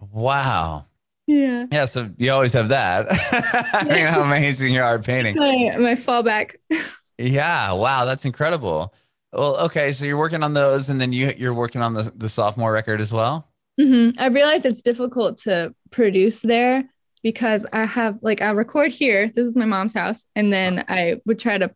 Wow. 0.00 0.86
Yeah. 1.26 1.66
Yeah, 1.70 1.84
so 1.86 2.10
you 2.18 2.32
always 2.32 2.52
have 2.54 2.68
that. 2.70 3.06
I 3.74 3.84
mean, 3.84 4.06
how 4.06 4.22
amazing 4.22 4.72
you 4.74 4.82
are 4.82 4.98
painting. 4.98 5.36
My 5.36 5.76
my 5.78 5.94
fallback. 5.94 6.54
Yeah. 7.18 7.72
Wow, 7.72 8.06
that's 8.06 8.24
incredible. 8.24 8.94
Well, 9.34 9.58
okay, 9.66 9.92
so 9.92 10.06
you're 10.06 10.16
working 10.16 10.42
on 10.42 10.54
those, 10.54 10.88
and 10.88 10.98
then 10.98 11.12
you 11.12 11.34
you're 11.36 11.52
working 11.52 11.82
on 11.82 11.92
the 11.92 12.10
the 12.16 12.30
sophomore 12.30 12.72
record 12.72 12.98
as 12.98 13.12
well. 13.12 13.46
hmm 13.78 14.10
I 14.18 14.28
realize 14.28 14.64
it's 14.64 14.80
difficult 14.80 15.36
to 15.42 15.74
produce 15.90 16.40
there 16.40 16.88
because 17.22 17.66
I 17.74 17.84
have 17.84 18.18
like 18.22 18.40
I 18.40 18.50
record 18.52 18.90
here. 18.92 19.28
This 19.34 19.46
is 19.46 19.54
my 19.54 19.66
mom's 19.66 19.92
house, 19.92 20.24
and 20.34 20.50
then 20.50 20.82
I 20.88 21.20
would 21.26 21.38
try 21.38 21.58
to 21.58 21.70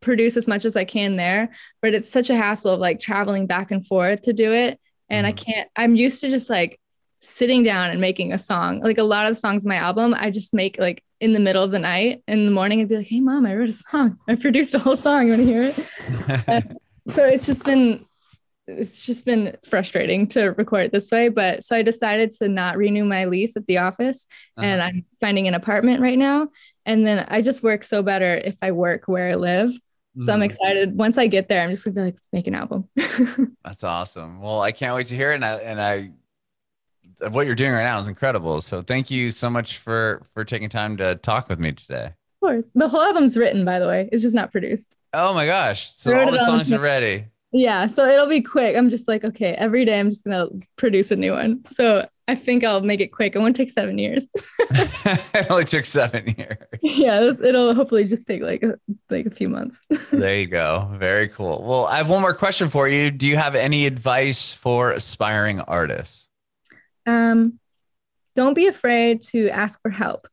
produce 0.00 0.38
as 0.38 0.48
much 0.48 0.64
as 0.64 0.76
I 0.76 0.86
can 0.86 1.16
there. 1.16 1.50
But 1.82 1.92
it's 1.92 2.08
such 2.08 2.30
a 2.30 2.34
hassle 2.36 2.72
of 2.72 2.80
like 2.80 3.00
traveling 3.00 3.46
back 3.46 3.70
and 3.70 3.86
forth 3.86 4.22
to 4.22 4.32
do 4.32 4.50
it, 4.50 4.80
and 5.10 5.26
I 5.26 5.32
Mhm. 5.32 5.36
can't. 5.36 5.68
I'm 5.76 5.94
used 5.94 6.22
to 6.22 6.30
just 6.30 6.48
like 6.48 6.80
sitting 7.20 7.62
down 7.62 7.90
and 7.90 8.00
making 8.00 8.32
a 8.32 8.38
song. 8.38 8.80
Like 8.80 8.98
a 8.98 9.02
lot 9.02 9.26
of 9.26 9.32
the 9.32 9.40
songs 9.40 9.64
in 9.64 9.68
my 9.68 9.76
album, 9.76 10.14
I 10.16 10.30
just 10.30 10.54
make 10.54 10.78
like 10.78 11.02
in 11.20 11.32
the 11.32 11.40
middle 11.40 11.62
of 11.62 11.70
the 11.70 11.78
night. 11.78 12.22
In 12.26 12.46
the 12.46 12.52
morning, 12.52 12.80
I'd 12.80 12.88
be 12.88 12.96
like, 12.96 13.06
"Hey, 13.06 13.20
mom, 13.20 13.46
I 13.46 13.54
wrote 13.54 13.68
a 13.68 13.72
song. 13.72 14.18
I 14.28 14.34
produced 14.36 14.74
a 14.74 14.78
whole 14.78 14.96
song. 14.96 15.26
You 15.26 15.32
want 15.34 15.42
to 15.42 15.46
hear 15.46 15.62
it?" 15.64 15.76
so 17.14 17.24
it's 17.24 17.46
just 17.46 17.64
been 17.64 18.04
it's 18.66 19.04
just 19.04 19.24
been 19.24 19.56
frustrating 19.68 20.28
to 20.28 20.48
record 20.50 20.92
this 20.92 21.10
way 21.10 21.28
but 21.28 21.64
so 21.64 21.74
i 21.74 21.82
decided 21.82 22.30
to 22.30 22.46
not 22.46 22.76
renew 22.76 23.04
my 23.04 23.24
lease 23.24 23.56
at 23.56 23.66
the 23.66 23.78
office 23.78 24.26
and 24.58 24.80
i'm 24.80 25.04
finding 25.20 25.48
an 25.48 25.54
apartment 25.54 26.00
right 26.00 26.18
now 26.18 26.46
and 26.86 27.04
then 27.04 27.24
i 27.30 27.42
just 27.42 27.64
work 27.64 27.82
so 27.82 28.00
better 28.00 28.34
if 28.44 28.56
i 28.62 28.70
work 28.70 29.08
where 29.08 29.30
i 29.30 29.34
live 29.34 29.72
So 30.18 30.32
I'm 30.32 30.40
Mhm. 30.40 30.44
excited. 30.44 30.96
Once 30.98 31.16
I 31.18 31.26
get 31.28 31.48
there, 31.48 31.62
I'm 31.62 31.70
just 31.70 31.84
gonna 31.84 31.94
be 31.94 32.00
like, 32.02 32.14
let's 32.14 32.28
make 32.32 32.46
an 32.46 32.54
album. 32.54 32.88
That's 33.64 33.82
awesome. 33.84 34.40
Well, 34.40 34.60
I 34.60 34.70
can't 34.72 34.94
wait 34.94 35.06
to 35.06 35.16
hear 35.16 35.32
it. 35.32 35.36
And 35.36 35.44
I, 35.44 35.54
and 35.56 35.80
I, 35.80 36.10
what 37.30 37.46
you're 37.46 37.54
doing 37.54 37.72
right 37.72 37.84
now 37.84 37.98
is 37.98 38.08
incredible. 38.08 38.60
So 38.60 38.82
thank 38.82 39.10
you 39.10 39.30
so 39.30 39.50
much 39.50 39.78
for 39.78 40.22
for 40.34 40.44
taking 40.44 40.68
time 40.68 40.96
to 40.98 41.16
talk 41.16 41.48
with 41.48 41.58
me 41.58 41.72
today. 41.72 42.06
Of 42.06 42.40
course. 42.40 42.70
The 42.74 42.88
whole 42.88 43.02
album's 43.02 43.36
written, 43.36 43.64
by 43.64 43.78
the 43.78 43.86
way. 43.86 44.08
It's 44.12 44.22
just 44.22 44.34
not 44.34 44.50
produced. 44.52 44.96
Oh 45.12 45.34
my 45.34 45.46
gosh! 45.46 45.92
So 45.94 46.18
all 46.18 46.30
the 46.30 46.44
songs 46.44 46.72
are 46.72 46.78
ready. 46.78 47.26
Yeah. 47.52 47.88
So 47.88 48.06
it'll 48.06 48.28
be 48.28 48.40
quick. 48.40 48.76
I'm 48.76 48.90
just 48.90 49.08
like, 49.08 49.24
okay, 49.24 49.52
every 49.54 49.84
day 49.84 49.98
I'm 49.98 50.10
just 50.10 50.24
gonna 50.24 50.48
produce 50.76 51.10
a 51.10 51.16
new 51.16 51.32
one. 51.32 51.64
So 51.66 52.06
I 52.30 52.36
think 52.36 52.62
I'll 52.62 52.80
make 52.80 53.00
it 53.00 53.08
quick. 53.08 53.34
It 53.34 53.40
won't 53.40 53.56
take 53.56 53.70
seven 53.70 53.98
years. 53.98 54.28
it 54.60 55.50
only 55.50 55.64
took 55.64 55.84
seven 55.84 56.32
years. 56.38 56.58
yeah, 56.80 57.32
it'll 57.42 57.74
hopefully 57.74 58.04
just 58.04 58.24
take 58.24 58.40
like 58.40 58.62
a, 58.62 58.78
like 59.10 59.26
a 59.26 59.30
few 59.30 59.48
months. 59.48 59.80
There 60.12 60.36
you 60.36 60.46
go. 60.46 60.88
Very 60.96 61.28
cool. 61.28 61.64
Well, 61.66 61.86
I 61.86 61.96
have 61.96 62.08
one 62.08 62.20
more 62.20 62.34
question 62.34 62.68
for 62.68 62.86
you. 62.86 63.10
Do 63.10 63.26
you 63.26 63.36
have 63.36 63.56
any 63.56 63.84
advice 63.86 64.52
for 64.52 64.92
aspiring 64.92 65.60
artists? 65.62 66.28
Um, 67.06 67.58
don't 68.34 68.54
be 68.54 68.66
afraid 68.66 69.22
to 69.22 69.48
ask 69.48 69.80
for 69.82 69.90
help. 69.90 70.26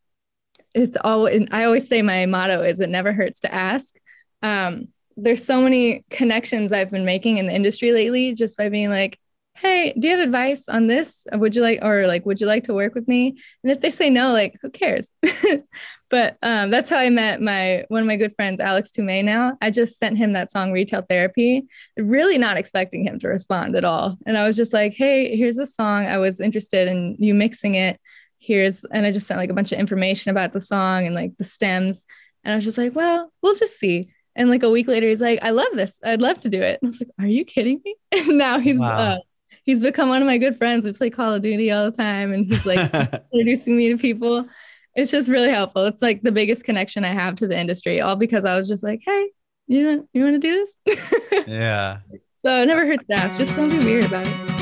It's 0.74 0.96
all. 0.96 1.28
I 1.52 1.64
always 1.64 1.88
say 1.88 2.02
my 2.02 2.26
motto 2.26 2.62
is 2.62 2.80
it 2.80 2.90
never 2.90 3.14
hurts 3.14 3.40
to 3.42 3.54
ask. 3.54 3.96
Um, 4.44 4.90
there's 5.16 5.44
so 5.44 5.62
many 5.62 6.06
connections 6.12 6.72
I've 6.72 6.92
been 6.92 7.06
making 7.06 7.38
in 7.38 7.48
the 7.48 7.56
industry 7.56 7.92
lately 7.92 8.36
just 8.36 8.56
by 8.56 8.70
being 8.70 8.90
like, 8.90 9.18
"Hey, 9.58 9.94
do 9.98 10.08
you 10.08 10.18
have 10.18 10.26
advice 10.26 10.70
on 10.70 10.88
this? 10.88 11.26
Would 11.34 11.56
you 11.56 11.62
like, 11.62 11.80
or 11.82 12.08
like, 12.08 12.26
would 12.26 12.40
you 12.42 12.48
like 12.48 12.64
to 12.66 12.74
work 12.74 12.96
with 12.96 13.08
me?" 13.08 13.38
And 13.64 13.72
if 13.72 13.82
they 13.82 13.92
say 13.92 14.10
no, 14.10 14.32
like, 14.32 14.58
who 14.62 14.70
cares? 14.70 15.12
but 16.10 16.38
um, 16.42 16.70
that's 16.70 16.90
how 16.90 16.98
I 16.98 17.10
met 17.10 17.42
my 17.42 17.86
one 17.90 18.02
of 18.02 18.08
my 18.08 18.16
good 18.16 18.36
friends, 18.36 18.60
Alex 18.60 18.92
Toomey. 18.92 19.24
Now 19.24 19.58
I 19.62 19.70
just 19.72 19.98
sent 19.98 20.18
him 20.18 20.34
that 20.34 20.52
song 20.52 20.72
"Retail 20.72 21.04
Therapy," 21.10 21.68
really 21.98 22.38
not 22.38 22.58
expecting 22.58 23.04
him 23.04 23.20
to 23.20 23.28
respond 23.28 23.76
at 23.76 23.84
all. 23.84 24.18
And 24.26 24.38
I 24.38 24.46
was 24.46 24.56
just 24.56 24.74
like, 24.74 24.94
"Hey, 24.94 25.36
here's 25.36 25.58
a 25.58 25.66
song. 25.66 26.06
I 26.06 26.18
was 26.18 26.40
interested 26.40 26.88
in 26.88 27.16
you 27.20 27.34
mixing 27.34 27.76
it. 27.76 28.00
Here's," 28.40 28.84
and 28.86 29.06
I 29.06 29.12
just 29.12 29.28
sent 29.28 29.40
like 29.40 29.50
a 29.50 29.54
bunch 29.56 29.72
of 29.72 29.80
information 29.80 30.32
about 30.32 30.54
the 30.54 30.62
song 30.62 31.06
and 31.06 31.16
like 31.16 31.32
the 31.38 31.44
stems. 31.44 32.06
And 32.44 32.54
I 32.54 32.56
was 32.56 32.64
just 32.64 32.78
like, 32.78 32.96
"Well, 32.96 33.32
we'll 33.42 33.56
just 33.56 33.78
see." 33.80 34.10
And 34.36 34.50
like 34.52 34.62
a 34.64 34.70
week 34.70 34.88
later, 34.88 35.08
he's 35.08 35.20
like, 35.22 35.40
"I 35.42 35.50
love 35.50 35.74
this. 35.74 36.00
I'd 36.04 36.22
love 36.22 36.40
to 36.42 36.50
do 36.50 36.62
it." 36.62 36.80
And 36.82 36.88
I 36.88 36.90
was 36.90 37.00
like, 37.02 37.10
"Are 37.20 37.28
you 37.28 37.44
kidding 37.44 37.82
me?" 37.84 37.96
And 38.12 38.38
now 38.38 38.60
he's 38.60 38.80
Wow. 38.80 38.98
uh, 38.98 39.18
he's 39.64 39.80
become 39.80 40.10
one 40.10 40.22
of 40.22 40.26
my 40.26 40.38
good 40.38 40.58
friends. 40.58 40.86
We 40.86 40.94
play 40.94 41.10
Call 41.10 41.34
of 41.34 41.42
Duty 41.42 41.72
all 41.72 41.90
the 41.90 41.96
time, 41.96 42.34
and 42.34 42.46
he's 42.46 42.66
like 42.66 42.80
introducing 43.34 43.78
me 43.78 43.90
to 43.90 43.98
people. 43.98 44.48
It's 44.96 45.12
just 45.12 45.30
really 45.30 45.50
helpful. 45.50 45.86
It's 45.86 46.02
like 46.02 46.22
the 46.22 46.32
biggest 46.32 46.64
connection 46.64 47.06
I 47.06 47.14
have 47.14 47.36
to 47.36 47.48
the 47.48 47.58
industry, 47.58 48.02
all 48.02 48.16
because 48.16 48.46
I 48.46 48.58
was 48.58 48.68
just 48.68 48.84
like, 48.84 49.02
"Hey, 49.06 49.30
you 49.68 49.88
want, 49.88 50.10
you 50.14 50.24
want 50.24 50.42
to 50.42 50.48
do 50.48 50.66
this?" 50.86 51.48
yeah. 51.48 52.00
so 52.38 52.62
it 52.62 52.66
never 52.66 52.86
hurts 52.86 53.06
to 53.08 53.14
ask. 53.14 53.38
Just 53.38 53.56
don't 53.56 53.72
be 53.72 53.80
weird 53.80 54.06
about 54.06 54.28
it. 54.28 54.57